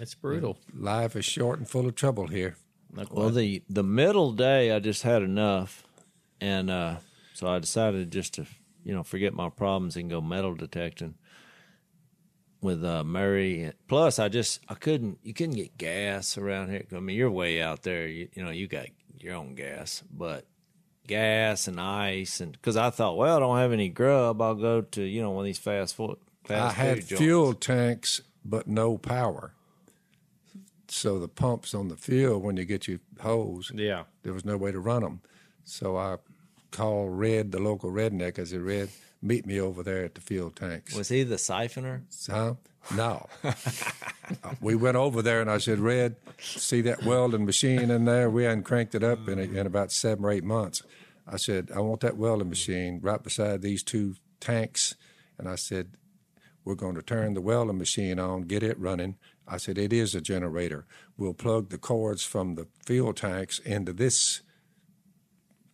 [0.00, 0.56] It's brutal.
[0.72, 2.56] life is short and full of trouble here.
[3.10, 5.84] Well, the the middle day, I just had enough,
[6.40, 6.96] and uh,
[7.34, 8.46] so I decided just to
[8.86, 11.14] you know forget my problems and go metal detecting
[12.62, 13.72] with uh, Murray.
[13.88, 16.84] Plus, I just I couldn't you couldn't get gas around here.
[16.94, 18.06] I mean, you're way out there.
[18.06, 18.86] You, you know, you got
[19.18, 20.46] your own gas, but
[21.06, 24.80] gas and ice, and because I thought, well, I don't have any grub, I'll go
[24.82, 26.16] to you know one of these fast food.
[26.44, 27.18] Fast I had joints.
[27.18, 29.52] fuel tanks, but no power.
[30.88, 34.04] So the pumps on the field, when you get your hose, Yeah.
[34.22, 35.20] there was no way to run them.
[35.64, 36.18] So I
[36.76, 38.38] called Red, the local redneck.
[38.38, 38.90] I said, Red,
[39.22, 40.94] meet me over there at the fuel tanks.
[40.94, 42.02] Was he the siphoner?
[42.30, 42.54] Huh?
[42.94, 43.26] No.
[44.60, 48.28] we went over there and I said, Red, see that welding machine in there?
[48.28, 50.82] We hadn't cranked it up in, in about seven or eight months.
[51.26, 54.94] I said, I want that welding machine right beside these two tanks.
[55.38, 55.92] And I said,
[56.64, 59.16] we're going to turn the welding machine on, get it running.
[59.48, 60.86] I said, it is a generator.
[61.16, 64.42] We'll plug the cords from the fuel tanks into this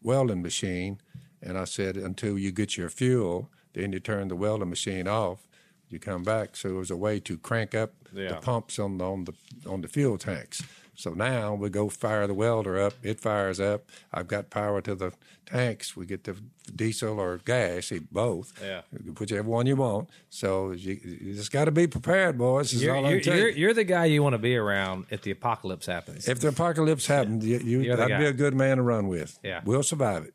[0.02, 1.00] welding machine.
[1.40, 5.46] And I said, until you get your fuel, then you turn the welding machine off.
[5.88, 6.56] You come back.
[6.56, 9.34] So it was a way to crank up the pumps on the, on the
[9.68, 10.62] on the fuel tanks.
[10.94, 12.92] So now we go fire the welder up.
[13.02, 13.85] It fires up.
[14.12, 15.12] I've got power to the
[15.46, 15.96] tanks.
[15.96, 16.37] We get the
[16.74, 18.52] diesel or gas, both.
[18.62, 18.83] Yeah.
[19.18, 20.11] whichever one you want.
[20.28, 22.72] So you, you just got to be prepared, boys.
[22.72, 23.55] This You're, all you're, you're, you.
[23.55, 26.28] you're the guy you want to be around if the apocalypse happens.
[26.28, 29.09] If the apocalypse happens, you, you You're the I'd be a good man to run
[29.09, 29.38] with.
[29.42, 29.62] Yeah.
[29.64, 30.35] we'll survive it.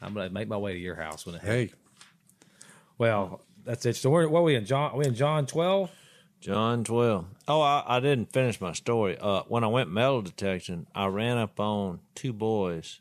[0.00, 1.72] I'm going to make my way to your house when it Hey,
[2.98, 3.96] Well, that's it.
[3.96, 4.92] So what are we in John?
[4.92, 5.90] Are we in John 12?
[6.40, 7.26] John 12.
[7.48, 9.18] Oh, I, I didn't finish my story.
[9.18, 13.00] Uh, when I went metal detection, I ran up on two boys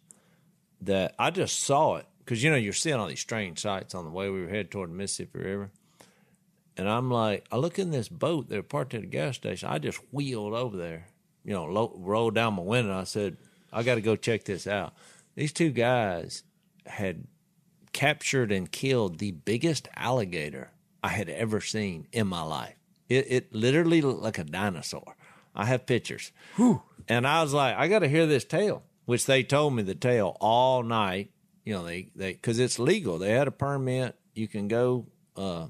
[0.82, 4.06] that I just saw it because, you know, you're seeing all these strange sights on
[4.06, 5.72] the way we were headed toward the Mississippi River.
[6.78, 8.50] And I'm like, I look in this boat.
[8.50, 9.70] They're parked at a gas station.
[9.70, 11.08] I just wheeled over there,
[11.44, 12.98] you know, lo- rolled down my window.
[12.98, 13.38] I said,
[13.72, 14.94] I got to go check this out.
[15.36, 16.44] These two guys
[16.86, 17.26] had
[17.94, 20.72] captured and killed the biggest alligator
[21.04, 22.77] I had ever seen in my life.
[23.10, 25.16] It, it literally looked like a dinosaur.
[25.56, 26.32] I have pictures.
[27.08, 29.96] And I was like, I got to hear this tale, which they told me the
[29.96, 31.32] tale all night.
[31.64, 33.18] You know, they, they, cause it's legal.
[33.18, 34.16] They had a permit.
[34.34, 35.68] You can go, uh,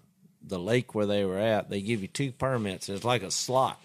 [0.47, 1.69] the lake where they were at.
[1.69, 2.89] They give you two permits.
[2.89, 3.82] It's like a slot.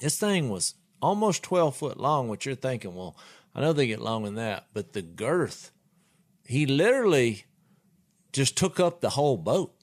[0.00, 3.16] This thing was almost 12 foot long, which you're thinking, well,
[3.54, 5.72] I know they get long in that, but the girth,
[6.46, 7.44] he literally
[8.32, 9.74] just took up the whole boat.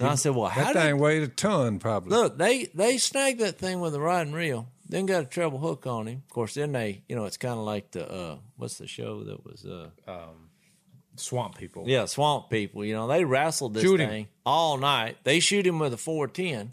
[0.00, 2.10] And I said, well, how that did thing weighed a ton, probably.
[2.16, 4.68] Look, they they snagged that thing with a rod and reel.
[4.88, 6.22] Then got a treble hook on him.
[6.26, 9.22] Of course, then they, you know, it's kind of like the uh, what's the show
[9.24, 9.90] that was uh,
[11.16, 11.84] Swamp people.
[11.86, 12.84] Yeah, swamp people.
[12.84, 14.08] You know, they wrestled this Shoot him.
[14.08, 15.18] thing all night.
[15.24, 16.72] They shoot him with a 410.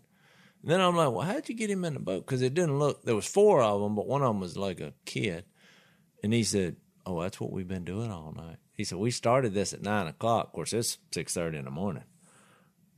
[0.64, 2.26] Then I'm like, well, how'd you get him in the boat?
[2.26, 3.04] Because it didn't look.
[3.04, 5.44] There was four of them, but one of them was like a kid.
[6.24, 9.54] And he said, "Oh, that's what we've been doing all night." He said, "We started
[9.54, 10.48] this at nine o'clock.
[10.48, 12.04] Of course, it's six thirty in the morning.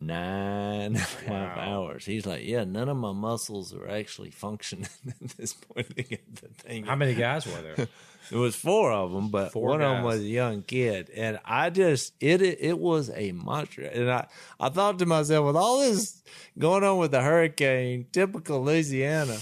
[0.01, 4.87] Nine and a half hours." He's like, "Yeah, none of my muscles are actually functioning
[5.07, 7.87] at this point to get the thing." How many guys were there?
[8.29, 11.39] There was four of them, but Four one of them was a young kid, and
[11.43, 13.81] I just it it, it was a monster.
[13.81, 14.27] And I
[14.59, 16.21] I thought to myself, with all this
[16.55, 19.35] going on with the hurricane, typical Louisiana,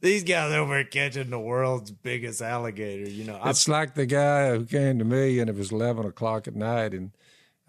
[0.00, 3.10] these guys over here catching the world's biggest alligator.
[3.10, 6.06] You know, I, It's like the guy who came to me and it was 11
[6.06, 7.10] o'clock at night and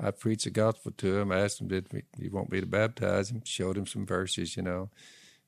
[0.03, 1.87] I preached the gospel to him, I asked him, did
[2.19, 4.89] he want me to baptize him, showed him some verses, you know.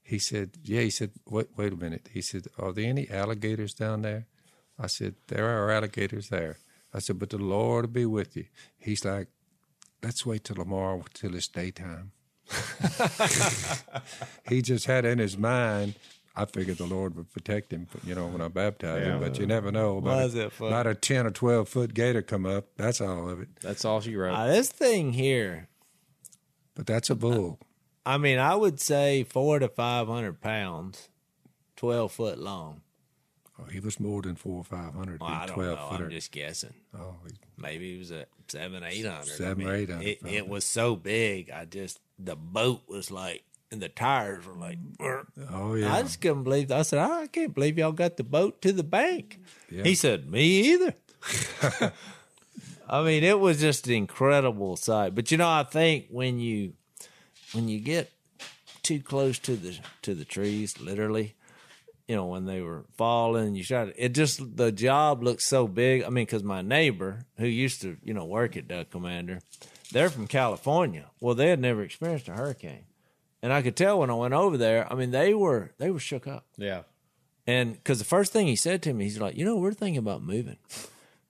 [0.04, 2.10] He said, yeah, he said, wait, wait a minute.
[2.13, 4.28] He said, are there any alligators down there?
[4.78, 6.58] I said, there are alligators there.
[6.94, 8.46] I said, but the Lord will be with you.
[8.78, 9.28] He's like,
[10.04, 12.12] let's wait till tomorrow till it's daytime.
[14.50, 15.96] he just had in his mind,
[16.36, 19.19] I figured the Lord would protect him, you know, when I baptized him.
[19.19, 19.98] But you never know.
[19.98, 20.72] About, Why a, is that funny?
[20.72, 22.65] about a 10 or 12 foot gator come up.
[22.76, 23.50] That's all of it.
[23.62, 24.34] That's all she wrote.
[24.34, 25.67] uh, this thing here,
[26.76, 27.60] But that's a bull.
[28.06, 31.08] I mean, I would say four to five hundred pounds,
[31.76, 32.82] twelve foot long.
[33.60, 35.22] Oh, he was more than four or 500.
[35.22, 35.88] Well, I don't 12 know.
[35.89, 36.04] footer.
[36.06, 36.74] I'm just guessing.
[36.98, 39.28] Oh, he- maybe it was a seven, eight hundred.
[39.28, 41.52] Seven or 800, It, it was so big.
[41.52, 43.43] I just the boat was like,
[43.74, 44.78] and the tires were like.
[44.80, 45.94] "Brr." oh yeah.
[45.94, 46.72] I just couldn't believe.
[46.72, 49.40] I said, I can't believe y'all got the boat to the bank.
[49.70, 49.84] Yeah.
[49.84, 50.94] He said, me either.
[52.88, 55.16] I mean, it was just an incredible sight.
[55.16, 56.74] But you know, I think when you
[57.54, 58.12] when you get
[58.84, 61.34] too close to the to the trees, literally,
[62.08, 63.96] you know, when they were falling, you shot it.
[63.98, 66.04] It just the job looked so big.
[66.04, 69.40] I mean, because my neighbor who used to you know work at Duck Commander,
[69.92, 71.06] they're from California.
[71.20, 72.86] Well, they had never experienced a hurricane,
[73.44, 74.92] and I could tell when I went over there.
[74.92, 76.46] I mean, they were they were shook up.
[76.58, 76.82] yeah.
[77.46, 79.98] And because the first thing he said to me, he's like, "You know, we're thinking
[80.00, 80.58] about moving."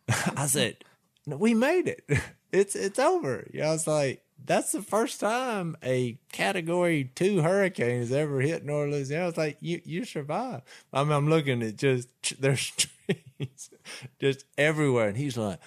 [0.37, 0.77] I said,
[1.25, 2.03] "No, we made it.
[2.53, 8.01] It's it's over." Yeah, I was like, "That's the first time a Category Two hurricane
[8.01, 10.61] has ever hit North Louisiana." I was like, "You you survived."
[10.93, 13.71] I mean, I'm looking at just there's trees
[14.19, 15.59] just everywhere, and he's like.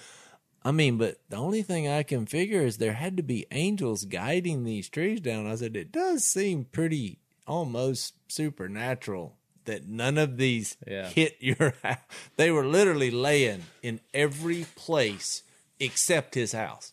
[0.67, 4.03] I mean, but the only thing I can figure is there had to be angels
[4.03, 5.47] guiding these trees down.
[5.47, 11.07] I said, it does seem pretty almost supernatural that none of these Yeah.
[11.07, 11.99] hit your house.
[12.35, 15.43] They were literally laying in every place
[15.79, 16.91] except his house.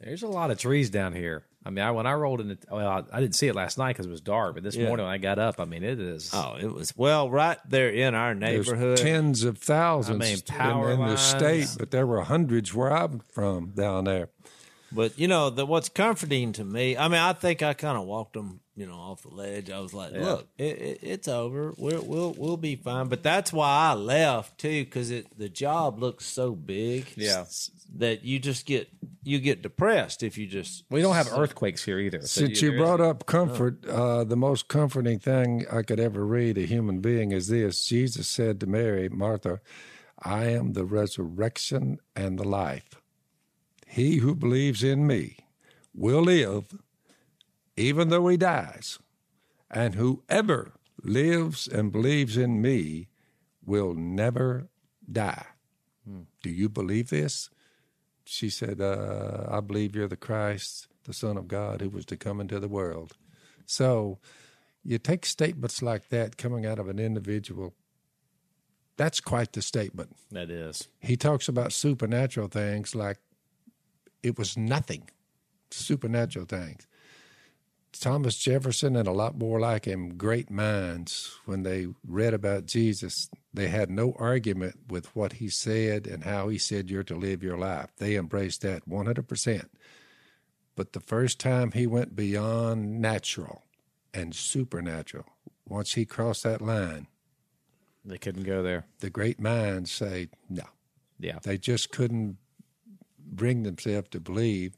[0.00, 1.44] There's a lot of trees down here.
[1.66, 3.78] I mean, I, when I rolled in, the, well, I, I didn't see it last
[3.78, 4.54] night because it was dark.
[4.54, 4.86] But this Yeah.
[4.88, 6.30] morning when I got up, I mean, it is.
[6.34, 8.98] Oh, it was well right there in our There's neighborhood.
[8.98, 12.92] tens of thousands I mean, in- power in, the state, but there were hundreds where
[12.94, 14.28] I'm from down there.
[14.92, 18.04] But you know, the what's comforting to me, I mean, I think I kind of
[18.04, 19.70] walked them, you know, off the ledge.
[19.70, 21.72] I was like, "Look, it, it, it's over.
[21.76, 26.00] We're, we'll we'll be fine." But that's why I left too, because it the job
[26.00, 27.44] looks so big, Yeah.
[27.96, 28.88] that you just get
[29.22, 32.20] you get depressed if you just we don't have earthquakes here either.
[32.22, 36.26] So Since you there brought up comfort, uh, the most comforting thing I could ever
[36.26, 39.60] read a human being is this Jesus said to Mary, Martha,
[40.20, 43.00] I am the resurrection and the life.
[43.86, 45.36] He who believes in me
[45.94, 46.64] will live
[47.76, 48.98] even though he dies.
[49.70, 53.08] And whoever lives and believes in me
[53.64, 54.68] will never
[55.10, 55.46] die.
[56.42, 57.50] Do you believe this?
[58.24, 62.16] She said, uh, I believe you're the Christ, the Son of God, who was to
[62.16, 63.16] come into the world.
[63.66, 64.18] So
[64.82, 67.74] you take statements like that coming out of an individual,
[68.96, 70.14] that's quite the statement.
[70.30, 70.88] that is.
[71.00, 73.18] He talks about supernatural things like
[74.22, 75.08] it was nothing,
[75.70, 76.86] supernatural things.
[78.00, 83.28] Thomas Jefferson and a lot more like him, great minds, when they read about Jesus,
[83.52, 87.42] they had no argument with what he said and how he said you're to live
[87.42, 87.90] your life.
[87.98, 89.66] They embraced that 100%.
[90.76, 93.64] But the first time he went beyond natural
[94.12, 95.26] and supernatural,
[95.68, 97.06] once he crossed that line,
[98.04, 98.86] They couldn't go there.
[99.00, 100.64] the great minds say, no,
[101.18, 101.38] Yeah.
[101.42, 102.38] they just couldn't
[103.18, 104.76] bring themselves to believe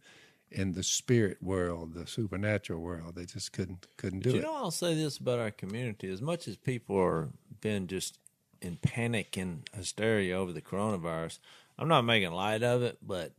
[0.51, 3.15] in the spirit world, the supernatural world.
[3.15, 4.39] They just couldn't couldn't do you it.
[4.39, 7.29] You know, I'll say this about our community: as much as people are
[7.61, 8.19] been just
[8.61, 11.39] in panic and hysteria over the coronavirus,
[11.79, 12.99] I'm not making light of it.
[13.03, 13.33] But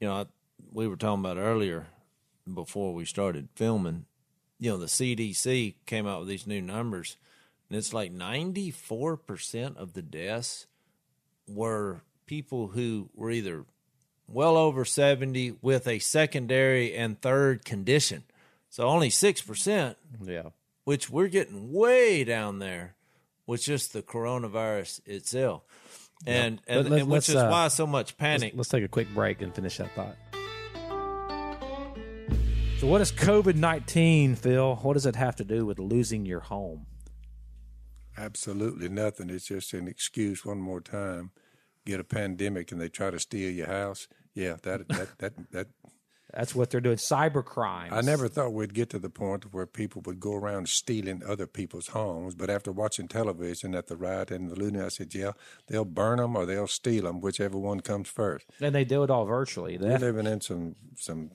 [0.00, 0.26] you know, I,
[0.72, 1.86] we were talking about earlier
[2.52, 4.06] before we started filming.
[4.58, 7.16] You know, the CDC came out with these new numbers,
[7.68, 10.66] and it's like 94 percent of the deaths
[11.46, 13.64] were people who were either
[14.28, 18.24] well over 70 with a secondary and third condition.
[18.70, 20.42] So only 6%, Yeah.
[20.84, 22.94] which we're getting way down there
[23.46, 25.62] with just the coronavirus itself.
[26.26, 28.52] And, and, Let- let- and which is uh, why so much panic.
[28.54, 30.16] Let's take a quick break and finish that thought.
[32.80, 34.76] So, what is COVID 19, Phil?
[34.76, 36.86] What does it have to do with losing your home?
[38.16, 39.30] Absolutely nothing.
[39.30, 41.30] It's just an excuse one more time.
[41.88, 44.08] Get a pandemic and they try to steal your house.
[44.34, 45.66] Yeah, that that that that.
[46.34, 46.98] That's what they're doing.
[46.98, 47.90] Cyber crimes.
[47.90, 51.46] I never thought we'd get to the point where people would go around stealing other
[51.46, 52.34] people's homes.
[52.34, 55.32] But after watching television at the riot in the Luna, I said, yeah,
[55.68, 58.44] they'll burn them or they'll steal them, whichever one comes first.
[58.60, 59.78] And they do it all virtually.
[59.78, 61.30] The We're F- living in some some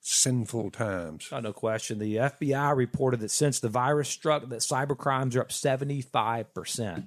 [0.00, 1.28] sinful times.
[1.30, 1.98] Oh, no question.
[1.98, 7.04] The FBI reported that since the virus struck, that cyber crimes are up 75%.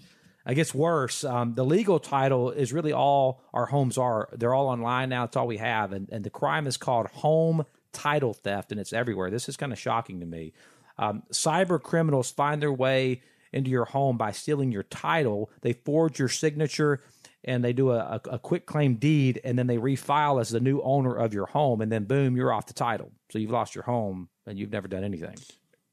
[0.47, 1.23] It gets worse.
[1.23, 4.29] Um, the legal title is really all our homes are.
[4.31, 5.25] They're all online now.
[5.25, 5.91] It's all we have.
[5.91, 9.29] And, and the crime is called home title theft, and it's everywhere.
[9.29, 10.53] This is kind of shocking to me.
[10.97, 13.21] Um, cyber criminals find their way
[13.51, 15.49] into your home by stealing your title.
[15.61, 17.01] They forge your signature
[17.43, 20.81] and they do a, a, a quitclaim deed and then they refile as the new
[20.81, 21.81] owner of your home.
[21.81, 23.11] And then, boom, you're off the title.
[23.31, 25.35] So you've lost your home and you've never done anything.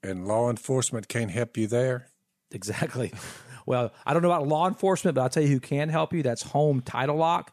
[0.02, 2.08] And law enforcement can't help you there.
[2.50, 3.12] Exactly.
[3.66, 6.22] well, I don't know about law enforcement, but I'll tell you who can help you.
[6.22, 7.52] That's Home Title Lock.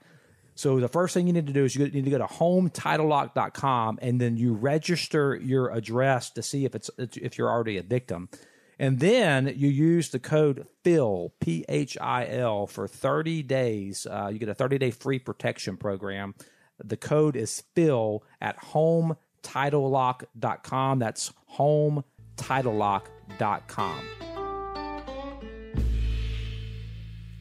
[0.55, 3.99] So the first thing you need to do is you need to go to hometitlelock.com
[4.01, 8.29] and then you register your address to see if it's if you're already a victim.
[8.77, 14.05] And then you use the code PHIL, P H I L, for 30 days.
[14.09, 16.35] Uh, you get a 30 day free protection program.
[16.83, 20.99] The code is PHIL at hometitlelock.com.
[20.99, 24.30] That's hometitlelock.com.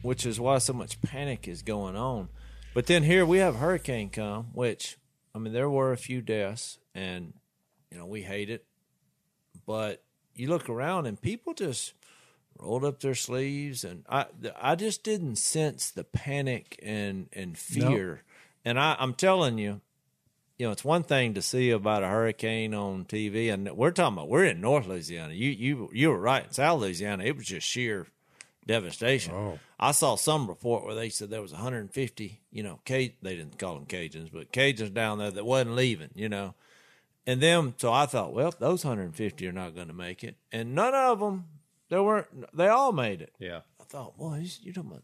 [0.01, 2.29] which is why so much panic is going on.
[2.73, 4.97] But then here we have hurricane come, which
[5.35, 7.33] I mean there were a few deaths, and
[7.91, 8.65] you know we hate it,
[9.65, 10.03] but
[10.35, 11.93] you look around and people just
[12.57, 14.25] rolled up their sleeves, and I
[14.59, 18.23] I just didn't sense the panic and and fear,
[18.63, 19.81] and I I'm telling you.
[20.57, 24.15] You know, it's one thing to see about a hurricane on TV, and we're talking
[24.15, 25.33] about we're in North Louisiana.
[25.33, 26.45] You you you were right.
[26.45, 28.05] In South Louisiana, it was just sheer
[28.65, 29.33] devastation.
[29.33, 29.59] Oh.
[29.79, 33.75] I saw some report where they said there was 150, you know, they didn't call
[33.75, 36.53] them Cajuns, but Cajuns down there that wasn't leaving, you know.
[37.25, 40.37] And then, so I thought, well, those 150 are not going to make it.
[40.51, 41.45] And none of them,
[41.89, 43.33] there weren't, they all made it.
[43.39, 43.61] Yeah.
[43.79, 45.03] I thought, boy, you're talking about,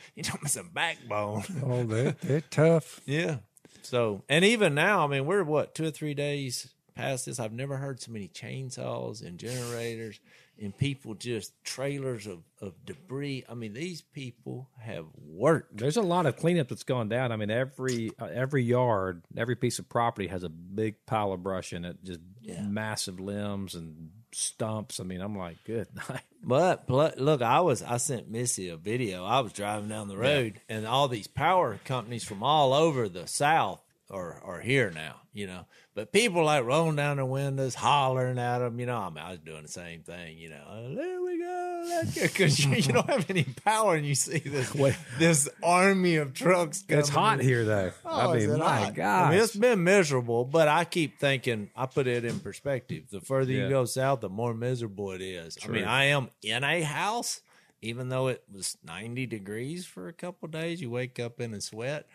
[0.14, 1.42] you're talking about some backbone.
[1.64, 3.00] Oh, they're, they're tough.
[3.06, 3.38] yeah.
[3.82, 7.40] So, and even now, I mean, we're what, two or three days past this.
[7.40, 10.20] I've never heard so many chainsaws and generators
[10.62, 13.44] and people just trailers of, of debris.
[13.48, 15.76] I mean, these people have worked.
[15.76, 17.32] There's a lot of cleanup that's gone down.
[17.32, 21.42] I mean, every uh, every yard, every piece of property has a big pile of
[21.42, 22.20] brush in it, just
[22.62, 25.00] massive limbs and stumps.
[25.00, 26.22] I mean, I'm like, good night.
[26.42, 29.24] But pl- look, I was I sent Missy a video.
[29.24, 33.26] I was driving down the road, and all these power companies from all over the
[33.26, 33.81] South
[34.12, 35.16] are are here now.
[35.34, 38.78] You know, but people like rolling down their windows, hollering at them.
[38.78, 40.36] You know, I mean, I was doing the same thing.
[40.36, 43.94] You know, "Oh, there we go, let's go, because you, you don't have any power,
[43.94, 44.70] and you see this
[45.18, 46.84] this army of trucks.
[46.86, 47.92] It's hot here, though.
[48.04, 48.90] Oh, I mean, my?
[48.94, 49.28] God.
[49.28, 53.04] I mean, it's been miserable, but I keep thinking, I put it in perspective.
[53.10, 53.64] The further Yeah.
[53.64, 55.56] you go south, the more miserable it is.
[55.64, 57.40] I mean, I am in a house,
[57.80, 60.82] even though it was 90 degrees for a couple days.
[60.82, 62.06] You wake up in a sweat.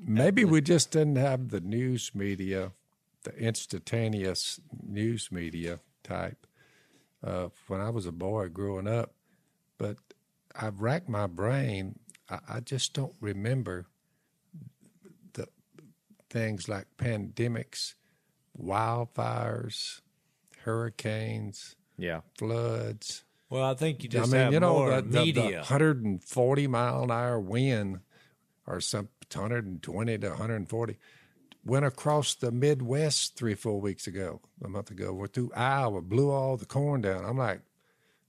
[0.00, 2.72] Maybe we just didn't have the news media,
[3.24, 6.46] the instantaneous news media type
[7.24, 9.12] uh, when I was a boy growing up.
[9.76, 9.96] But
[10.54, 11.98] I've racked my brain.
[12.28, 13.86] I, I just don't remember
[15.34, 15.48] the
[16.30, 17.94] things like pandemics,
[18.60, 20.00] wildfires,
[20.64, 22.20] hurricanes, yeah.
[22.36, 23.24] floods.
[23.50, 25.56] Well, I think you just I mean, have you know, more the, the, the media.
[25.58, 28.00] 140 mile an hour wind
[28.66, 30.96] or some 120 to 140
[31.64, 35.12] went across the Midwest three, four weeks ago, a month ago.
[35.12, 37.24] Went through Iowa, blew all the corn down.
[37.24, 37.60] I'm like,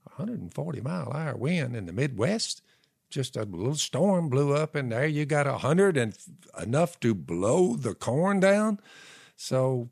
[0.04, 2.62] 140 mile hour wind in the Midwest?
[3.08, 6.16] Just a little storm blew up, and there you got a hundred and
[6.60, 8.78] enough to blow the corn down.
[9.36, 9.88] So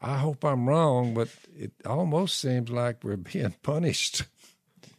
[0.00, 4.22] I hope I'm wrong, but it almost seems like we're being punished.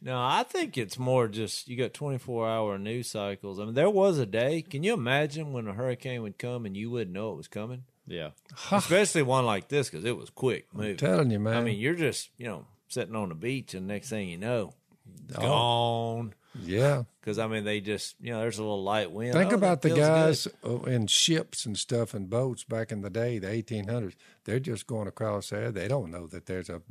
[0.01, 3.59] No, I think it's more just you got 24 hour news cycles.
[3.59, 4.61] I mean, there was a day.
[4.61, 7.83] Can you imagine when a hurricane would come and you wouldn't know it was coming?
[8.07, 8.29] Yeah.
[8.71, 10.97] Especially one like this because it was quick moving.
[10.97, 11.55] telling you, man.
[11.57, 14.73] I mean, you're just, you know, sitting on the beach and next thing you know,
[15.35, 15.41] Oh.
[15.41, 16.33] gone.
[16.63, 17.03] Yeah.
[17.21, 19.33] Because I mean, they just you know, there's a little light wind.
[19.33, 20.05] Think Oh, about the feels good.
[20.07, 24.13] guys uh, in ships and stuff and boats back in the day, the 1800s.
[24.45, 25.71] They're just going across there.
[25.71, 26.81] They don't know that there's a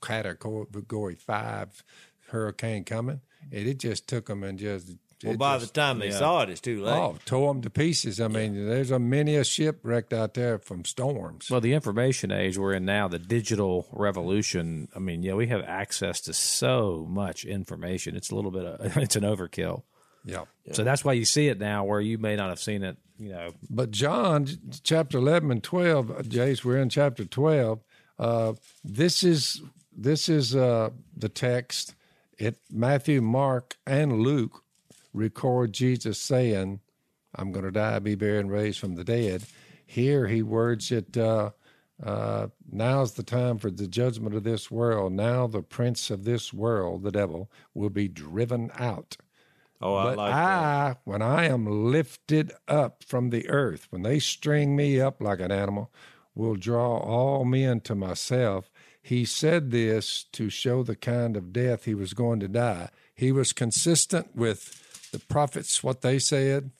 [0.00, 1.82] category five
[2.28, 3.20] hurricane coming.
[3.52, 4.90] And it just took them and just.
[5.22, 6.92] Well, by just- the time they saw it, it's too late.
[6.92, 8.20] Oh, tore them to pieces.
[8.20, 11.48] I mean, there's a many a ship wrecked out there from storms.
[11.50, 14.88] Well, the information age we're in now, the digital revolution.
[14.94, 18.16] I mean, yeah, we have access to so much information.
[18.16, 19.82] It's a little bit of it's an overkill.
[20.24, 20.44] yeah.
[20.72, 22.96] So that's why you see it now, where you may not have seen it.
[23.18, 24.48] You know, But John,
[24.82, 27.80] chapter eleven and twelve, uh, Jase, we're in chapter twelve.
[28.18, 29.62] Uh, this is
[29.96, 31.94] this is uh, the text.
[32.38, 34.62] It Matthew, Mark, and Luke
[35.12, 36.80] record Jesus saying,
[37.34, 39.44] "I'm going to die, be buried, and raised from the dead."
[39.86, 41.16] Here he words it.
[41.16, 41.50] Uh,
[42.02, 45.12] uh, now's the time for the judgment of this world.
[45.12, 49.16] Now the prince of this world, the devil, will be driven out.
[49.80, 50.38] oh, I But like that.
[50.38, 55.40] I, when I am lifted up from the earth, when they string me up like
[55.40, 55.92] an animal,
[56.34, 58.70] will draw all men to myself.
[59.04, 62.88] He said this to show the kind of death he was going to die.
[63.14, 66.70] He was consistent with the prophets, what they said.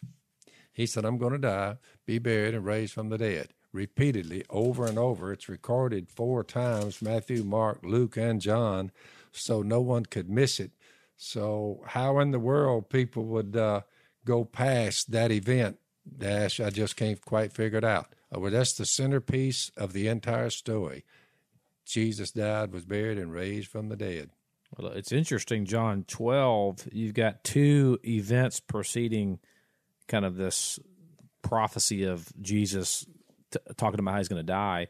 [0.72, 3.48] He said, I'm going to die, be buried, and raised from the dead.
[3.74, 5.34] Repeatedly, over and over.
[5.34, 8.90] It's recorded four times Matthew, Mark, Luke, and John,
[9.30, 10.70] so no one could miss it.
[11.18, 13.82] So, how in the world people would uh,
[14.24, 15.78] go past that event,
[16.16, 18.14] Dash, I just can't quite figure it out.
[18.34, 21.04] Uh, well, that's the centerpiece of the entire story.
[21.84, 24.30] Jesus died, was buried, and raised from the dead.
[24.76, 25.66] Well, it's interesting.
[25.66, 29.38] John twelve, you've got two events preceding
[30.08, 30.78] kind of this
[31.42, 33.06] prophecy of Jesus
[33.50, 34.88] t- talking about how he's going to die.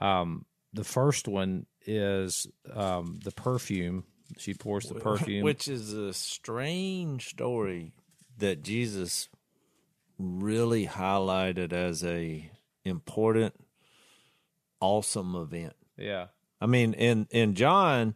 [0.00, 4.04] Um, the first one is um, the perfume.
[4.38, 5.44] She pours the perfume.
[5.44, 7.92] Which is a strange story
[8.38, 9.28] that Jesus
[10.18, 12.50] really highlighted as a
[12.84, 13.54] important,
[14.80, 15.74] awesome event.
[15.96, 16.26] yeah,
[16.64, 18.14] I mean, in in John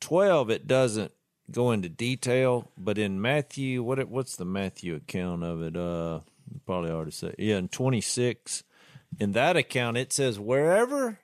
[0.00, 1.12] twelve, it doesn't
[1.50, 5.76] go into detail, but in Matthew, what it, what's the Matthew account of it?
[5.76, 6.20] Uh,
[6.64, 8.64] probably already said, yeah, in twenty six,
[9.20, 11.18] in that account, it says wherever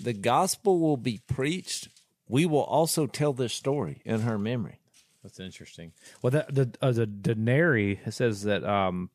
[0.00, 1.88] the gospel will be preached,
[2.28, 4.78] we will also tell this story in her memory.
[5.24, 5.94] That's interesting.
[6.22, 9.10] Well, that, the uh, the denary says that um,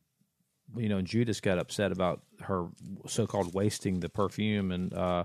[0.75, 2.67] you know Judas got upset about her
[3.07, 5.23] so-called wasting the perfume, and uh,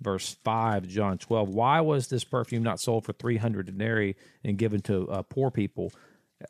[0.00, 1.48] verse five, John twelve.
[1.48, 5.50] Why was this perfume not sold for three hundred denarii and given to uh, poor
[5.50, 5.92] people?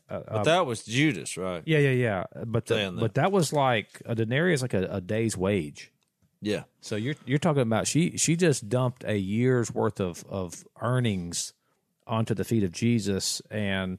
[0.08, 1.62] But that was Judas, right?
[1.64, 2.24] Yeah, yeah, yeah.
[2.44, 2.96] But the, that.
[2.98, 5.92] but that was like a denarius is like a, a day's wage.
[6.40, 6.64] Yeah.
[6.80, 11.54] So you're you're talking about she she just dumped a year's worth of of earnings
[12.06, 13.98] onto the feet of Jesus, and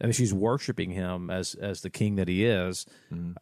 [0.00, 2.86] I mean, she's worshiping him as as the king that he is.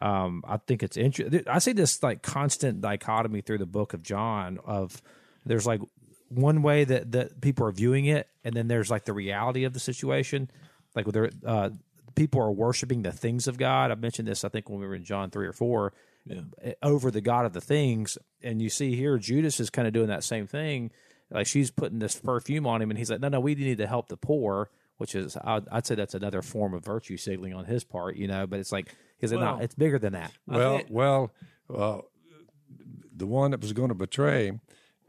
[0.01, 1.43] Um, I think it's interesting.
[1.47, 5.01] I see this like constant dichotomy through the book of John of
[5.47, 5.81] there's like
[6.29, 9.73] one way that that people are viewing it, and then there's like the reality of
[9.73, 10.49] the situation.
[10.95, 11.69] Like there, uh,
[12.15, 13.91] people are worshiping the things of God.
[13.91, 15.93] I mentioned this, I think, when we were in John three or four,
[16.29, 18.17] eh, over the God of the things.
[18.41, 20.91] And you see here, Judas is kind of doing that same thing.
[21.29, 23.87] Like she's putting this perfume on him, and he's like, "No, no, we need to
[23.87, 27.65] help the poor," which is, I'd, I'd say, that's another form of virtue signaling on
[27.65, 28.47] his part, you know.
[28.47, 31.31] But it's like, he's like, Well- "No, it's bigger than that." Well, well,
[31.73, 32.01] uh,
[33.15, 34.61] the one that was going to betray him,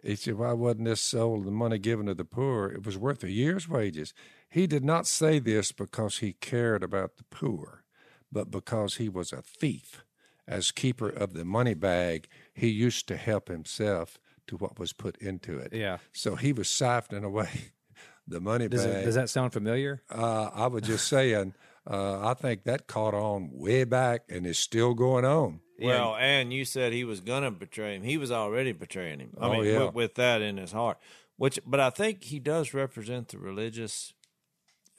[0.03, 1.45] he said, "Why wasn't this sold?
[1.45, 4.15] The money given to the poor, it was worth a year's wages."
[4.51, 7.85] He did not say this because he cared about the poor,
[8.33, 10.05] but because he was a thief.
[10.47, 15.19] As keeper of the money bag, he used to help himself to what was put
[15.19, 15.75] into it.
[15.75, 15.99] Yeah.
[16.13, 17.49] So he was siphoning away
[18.27, 19.03] the money Does, bag.
[19.03, 20.03] it, does that sound familiar?
[20.11, 21.53] Uh, I was just saying,
[21.87, 25.61] uh, I think that caught on way back and is still going on.
[25.87, 28.03] Well, and you said he was going to betray him.
[28.03, 29.31] He was already betraying him.
[29.41, 29.85] I Oh, mean, yeah.
[29.85, 30.99] with, with that in his heart.
[31.37, 34.13] Which, but I think he does represent the religious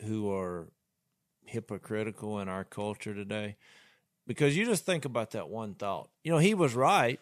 [0.05, 0.69] who are
[1.45, 3.57] hypocritical in our culture today.
[4.25, 6.09] Because you just think about that one thought.
[6.23, 7.19] You know, he was right.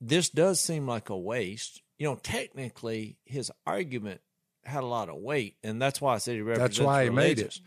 [0.00, 1.80] This does seem like a waste.
[1.98, 4.20] You know, technically, his argument
[4.64, 6.78] had a lot of weight, and that's why I said he represents.
[6.78, 7.60] That's why he made it.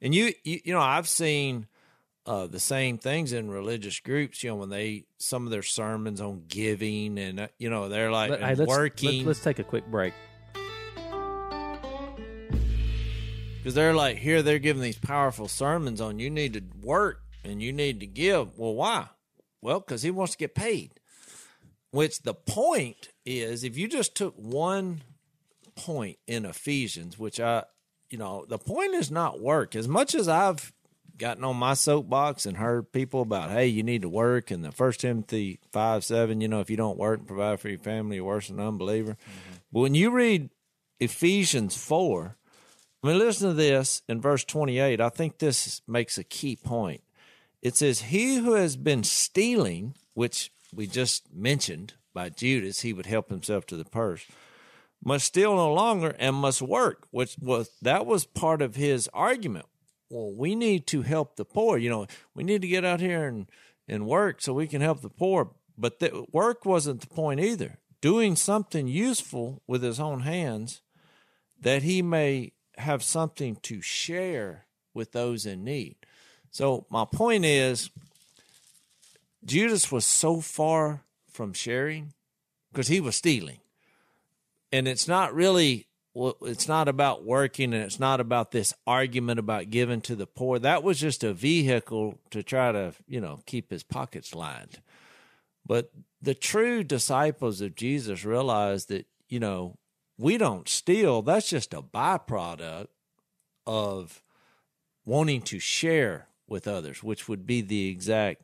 [0.00, 1.66] And you, you, you know, I've seen
[2.26, 4.42] uh, the same things in religious groups.
[4.42, 8.10] You know, when they some of their sermons on giving, and uh, you know, they're
[8.10, 10.14] like Let- hey, let's, working Let's, let's take a quick break.
[13.64, 17.62] because they're like here they're giving these powerful sermons on you need to work and
[17.62, 18.58] you need to give.
[18.58, 19.08] Well, why?
[19.62, 21.00] Well, because he wants to get paid.
[21.90, 25.02] Which the point is, if you just took one
[25.76, 27.64] point in Ephesians, which I
[28.10, 29.74] you know, the point is not work.
[29.74, 30.72] As much as I've
[31.16, 34.72] gotten on my soapbox and heard people about, hey, you need to work, and the
[34.72, 38.16] First Timothy five seven, you know, if you don't work and provide for your family,
[38.16, 39.12] you're worse than an unbeliever.
[39.12, 39.54] Mm-hmm.
[39.72, 40.50] But when you read
[41.00, 42.36] Ephesians four,
[43.02, 45.00] I mean, listen to this in verse twenty eight.
[45.00, 47.02] I think this makes a key point.
[47.62, 53.06] It says, "He who has been stealing, which we just mentioned by Judas, he would
[53.06, 54.26] help himself to the purse."
[55.04, 59.66] must steal no longer and must work, which was that was part of his argument.
[60.10, 61.78] Well, we need to help the poor.
[61.78, 63.46] You know, we need to get out here and,
[63.88, 65.50] and work so we can help the poor.
[65.76, 67.78] But the, work wasn't the point either.
[68.00, 70.82] Doing something useful with his own hands
[71.60, 75.96] that he may have something to share with those in need.
[76.50, 77.90] So my point is
[79.44, 82.12] Judas was so far from sharing
[82.70, 83.58] because he was stealing
[84.74, 89.70] and it's not really it's not about working and it's not about this argument about
[89.70, 90.58] giving to the poor.
[90.58, 94.80] That was just a vehicle to try to, you know, keep his pockets lined.
[95.66, 95.90] But
[96.22, 99.76] the true disciples of Jesus realized that, you know,
[100.18, 101.22] we don't steal.
[101.22, 102.86] That's just a byproduct
[103.66, 104.22] of
[105.04, 108.42] wanting to share with others, which would be the exact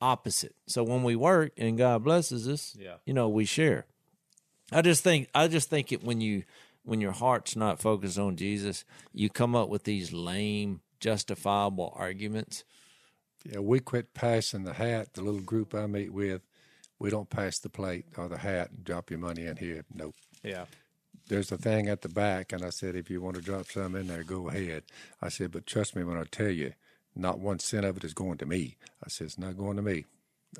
[0.00, 0.54] opposite.
[0.66, 2.96] So when we work and God blesses us, Yeah.
[3.04, 3.86] you know, we share.
[4.72, 6.42] I just think I just think it when you
[6.86, 12.64] when your heart's not focused on Jesus, you come up with these lame, justifiable arguments.
[13.44, 15.14] Yeah, we quit passing the hat.
[15.14, 16.42] The little group I meet with,
[16.98, 19.84] we don't pass the plate or the hat and drop your money in here.
[19.92, 20.14] Nope.
[20.44, 20.66] Yeah.
[21.28, 23.96] There's a thing at the back, and I said, if you want to drop some
[23.96, 24.84] in there, go ahead.
[25.20, 26.72] I said, but trust me when I tell you,
[27.16, 28.76] not one cent of it is going to me.
[29.04, 30.04] I said, it's not going to me.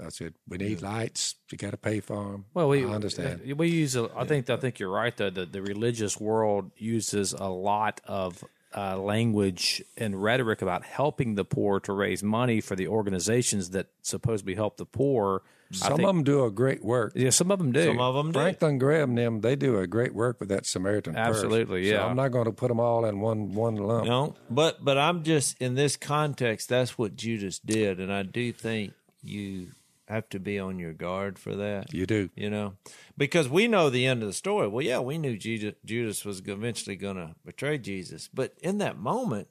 [0.05, 1.35] I said, we need lights.
[1.51, 2.45] You got to pay for them.
[2.55, 3.41] Well, we I understand.
[3.51, 3.97] uh, We use.
[3.97, 4.51] A, I think.
[4.51, 5.17] I think you're right.
[5.17, 8.45] Though the the religious world uses a lot of
[8.77, 13.87] uh, language and rhetoric about helping the poor to raise money for the organizations that
[14.03, 15.43] supposedly help the poor.
[15.73, 17.13] Some think- of them do a great work.
[17.17, 17.87] yeah, some of them do.
[17.87, 18.39] Some of them do.
[18.39, 21.27] Franklin Graham them, they do a great work with that Samaritan purse.
[21.39, 22.07] Absolutely, So yeah.
[22.07, 24.07] I'm not going to put them all in one one lump.
[24.07, 26.69] No, but but I'm just in this context.
[26.69, 28.93] That's what Judas did, and I do think
[29.25, 29.69] you
[30.09, 31.93] have to be on your guard for that.
[31.93, 32.31] You do.
[32.37, 32.75] you know,
[33.17, 34.69] because we know the end of the story.
[34.69, 38.99] Well, yeah, we knew Judas, Judas was eventually going to betray Jesus, but in that
[38.99, 39.49] moment,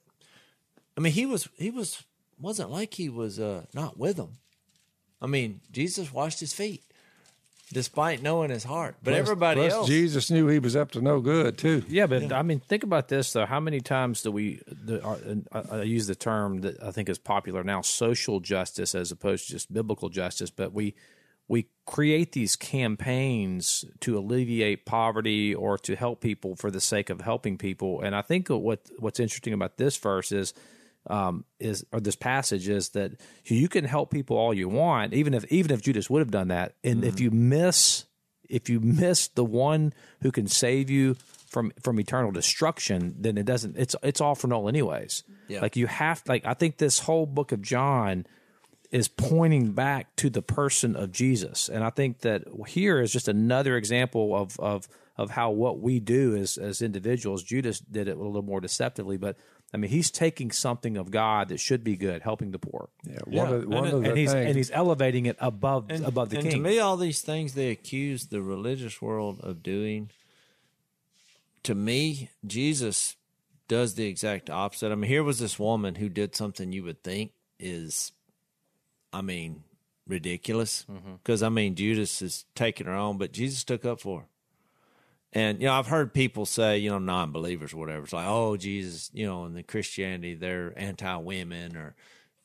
[0.96, 2.04] I mean, he was he was
[2.40, 4.38] wasn't like he was uh, not with them.
[5.20, 6.84] I mean, Jesus washed his feet,
[7.72, 8.96] despite knowing his heart.
[9.02, 11.84] But Plus- everybody plus else, Jesus knew he was up to no good too.
[11.88, 13.46] Yeah, but I mean, think about this though.
[13.46, 14.60] How many times do we?
[14.66, 15.16] The, uh,
[15.52, 19.46] I, I use the term that I think is popular now: social justice, as opposed
[19.46, 20.50] to just biblical justice.
[20.50, 20.94] But we
[21.48, 27.20] we create these campaigns to alleviate poverty or to help people for the sake of
[27.20, 28.00] helping people.
[28.00, 30.54] And I think what what's interesting about this verse is
[31.08, 33.12] um, is or this passage is that
[33.44, 36.48] you can help people all you want, even if even if Judas would have done
[36.48, 38.04] that, and if you miss
[38.48, 39.92] if you miss the one
[40.22, 43.76] who can save you from from eternal destruction, then it doesn't.
[43.76, 45.24] It's it's all for null anyways.
[45.48, 45.60] Yeah.
[45.60, 48.26] Like you have like I think this whole book of John
[48.90, 53.28] is pointing back to the person of Jesus, and I think that here is just
[53.28, 57.42] another example of of of how what we do as as individuals.
[57.42, 59.36] Judas did it a little more deceptively, but
[59.76, 63.18] I mean he's taking something of God that should be good, helping the poor, Yeah,
[63.26, 64.46] one Yeah, of and one it- of the and he's things.
[64.46, 66.52] and he's elevating it above and, above the and king.
[66.52, 70.08] to me, all these things they accuse the religious world of doing.
[71.64, 73.16] To me, Jesus
[73.68, 74.92] does the exact opposite.
[74.92, 78.12] I mean, here was this woman who did something you would think is,
[79.12, 79.64] I mean,
[80.06, 80.86] ridiculous.
[80.90, 81.14] Mm-hmm.
[81.22, 84.26] Because I mean, Judas is taking her on, but Jesus took up for her.
[85.36, 88.04] And you know, I've heard people say, you know, non-believers, or whatever.
[88.04, 91.94] It's like, oh, Jesus, you know, in the Christianity, they're anti-women, or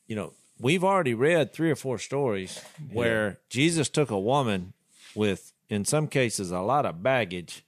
[0.06, 2.62] you know, we've already read three or four stories
[2.92, 4.74] where Jesus took a woman
[5.14, 7.64] with, in some cases, a lot of baggage,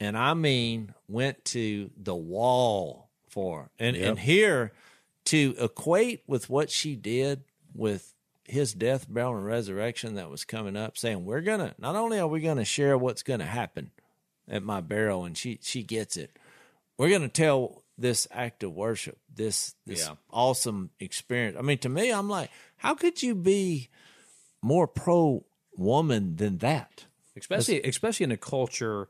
[0.00, 3.70] and I mean, went to the wall for her.
[3.78, 4.72] And and here
[5.26, 10.76] to equate with what she did with his death, burial, and resurrection that was coming
[10.76, 13.92] up, saying we're gonna not only are we gonna share what's gonna happen
[14.48, 16.36] at my barrel and she she gets it.
[16.98, 20.16] We're gonna tell this act of worship, this this Yeah.
[20.30, 21.56] awesome experience.
[21.58, 23.88] I mean, to me, I'm like, how could you be
[24.62, 25.44] more pro
[25.76, 27.06] woman than that?
[27.38, 29.08] especially especially in a culture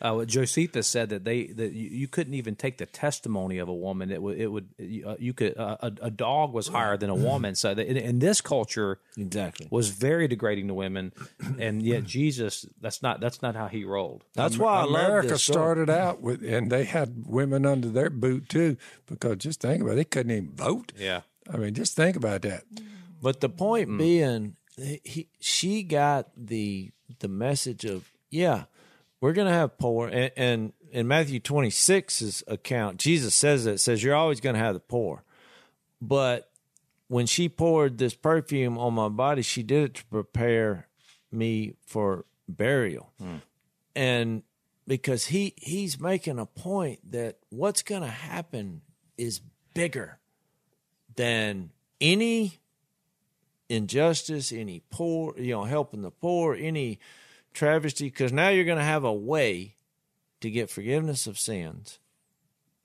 [0.00, 3.68] Uh, what Josephus said that they that you, you couldn't even take the testimony of
[3.68, 4.10] a woman.
[4.10, 4.68] It would it would
[5.06, 7.54] uh, you could uh, a, a dog was higher than a woman.
[7.54, 9.68] So that in, in this culture, Exactly.
[9.70, 11.12] was very degrading to women,
[11.58, 14.24] and yet Jesus that's not that's not how he rolled.
[14.34, 15.54] That's why America this story.
[15.56, 18.76] started out with, and they had women under their boot too,
[19.06, 20.92] because just think about it, they couldn't even vote.
[20.98, 22.64] Yeah, I mean, just think about that.
[23.22, 23.96] But the point Hmm.
[23.96, 26.90] being, he, she got the
[27.20, 28.64] the message of yeah,
[29.20, 34.14] we're gonna have poor, and, and in Matthew 26's account, Jesus says that says you're
[34.14, 35.24] always gonna have the poor,
[36.00, 36.50] but
[37.08, 40.88] when she poured this perfume on my body, she did it to prepare
[41.30, 43.36] me for burial, hmm.
[43.94, 44.42] and
[44.86, 48.82] because he he's making a point that what's gonna happen
[49.16, 49.40] is
[49.74, 50.18] bigger
[51.16, 52.60] than any
[53.68, 56.98] injustice, any poor, you know, helping the poor, any
[57.56, 59.74] travesty, because now you're going to have a way
[60.40, 61.98] to get forgiveness of sins,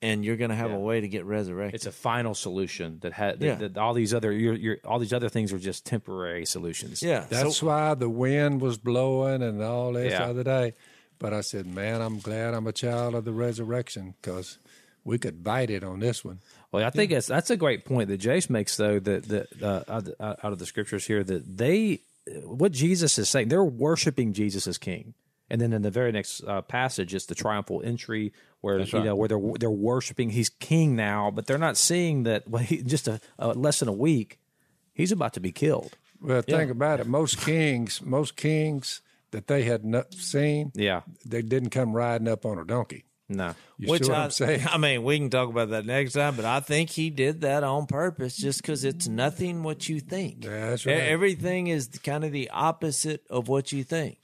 [0.00, 0.76] and you're going to have Yeah.
[0.78, 1.74] a way to get resurrected.
[1.76, 3.54] it's a final solution that had that, Yeah.
[3.56, 7.02] that all these other you're, you're, all these other things were just temporary solutions.
[7.02, 10.24] yeah, That's so, why the wind was blowing and all this Yeah.
[10.24, 10.74] other day.
[11.20, 14.58] But I said, man, I'm glad I'm a child of the resurrection because
[15.04, 16.40] we could bite it on this one.
[16.72, 20.34] Well, I think it's, that's a great point that Jase makes, though, that that uh,
[20.42, 22.00] out of the scriptures here that they
[22.44, 25.14] what Jesus is saying, they're worshiping Jesus as King,
[25.50, 29.16] and then in the very next uh, passage, it's the triumphal entry where you know
[29.16, 33.08] where they're they're worshiping He's King now, but they're not seeing that well, he, just
[33.08, 34.38] a, a less than a week,
[34.94, 35.96] He's about to be killed.
[36.20, 37.06] Well, think about it.
[37.06, 39.02] Most kings, most kings
[39.32, 43.04] that they had not seen, Yeah, they didn't come riding up on a donkey.
[43.36, 44.66] No, You which I, I'm saying?
[44.70, 47.64] I mean, we can talk about that next time, but I think he did that
[47.64, 50.42] on purpose, just because it's nothing what you think.
[50.42, 50.96] That's right.
[50.96, 54.18] Everything is kind of the opposite of what you think.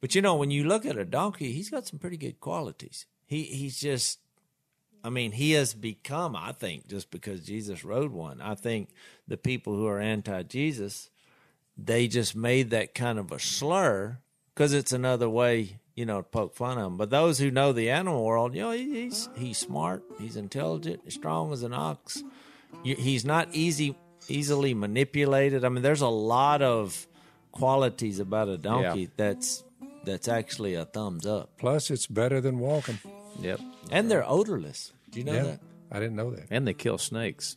[0.00, 3.06] But you know, when you look at a donkey, he's got some pretty good qualities.
[3.26, 4.18] He he's just
[5.02, 8.40] I mean, he has become, I think, just because Jesus rode one.
[8.40, 8.90] I think
[9.26, 11.10] the people who are anti Jesus,
[11.76, 14.18] they just made that kind of a slur
[14.54, 16.96] because it's another way, you know, poke fun of him.
[16.96, 21.14] But those who know the animal world, you know, he's he's smart, he's intelligent, he's
[21.14, 22.22] strong as an ox.
[22.82, 23.88] He's not easy
[24.28, 25.64] easily manipulated.
[25.64, 27.06] I mean, there's a lot of
[27.52, 29.06] qualities about a donkey Yeah.
[29.16, 29.64] that's
[30.04, 31.46] that's actually a thumbs up.
[31.58, 32.98] Plus, it's better than walking.
[33.40, 34.92] yep, And they're odorless.
[35.10, 35.60] Do you know yeah, that?
[35.92, 36.46] I didn't know that.
[36.50, 37.56] and they kill snakes.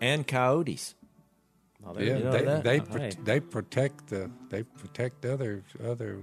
[0.00, 0.94] And coyotes.
[1.86, 3.12] Oh, there Yeah, you know they they Oh, pro- hey.
[3.24, 5.62] they protect the they protect other
[5.92, 6.18] other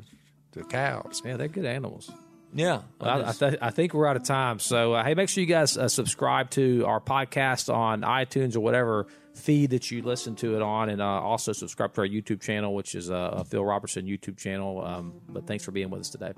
[0.52, 1.22] the cows.
[1.26, 2.12] yeah, they're good animals.
[2.54, 2.82] Yeah.
[3.00, 4.60] Well, I, I, th- I think we're out of time.
[4.60, 8.60] So, uh, hey, make sure you guys uh, subscribe to our podcast on iTunes or
[8.60, 12.42] whatever feed that you listen to it on, and uh, also subscribe to our YouTube
[12.42, 14.84] channel, which is uh, a Phil Robertson YouTube channel.
[14.84, 16.34] Um, but thanks for being with us today.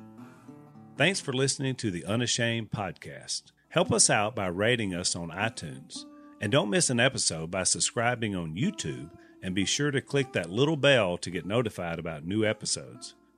[0.96, 3.52] Thanks for listening to the Unashamed podcast.
[3.70, 6.06] Help us out by rating us on iTunes.
[6.40, 9.10] And don't miss an episode by subscribing on YouTube
[9.42, 13.16] and be sure to click that little bell to get notified about new episodes.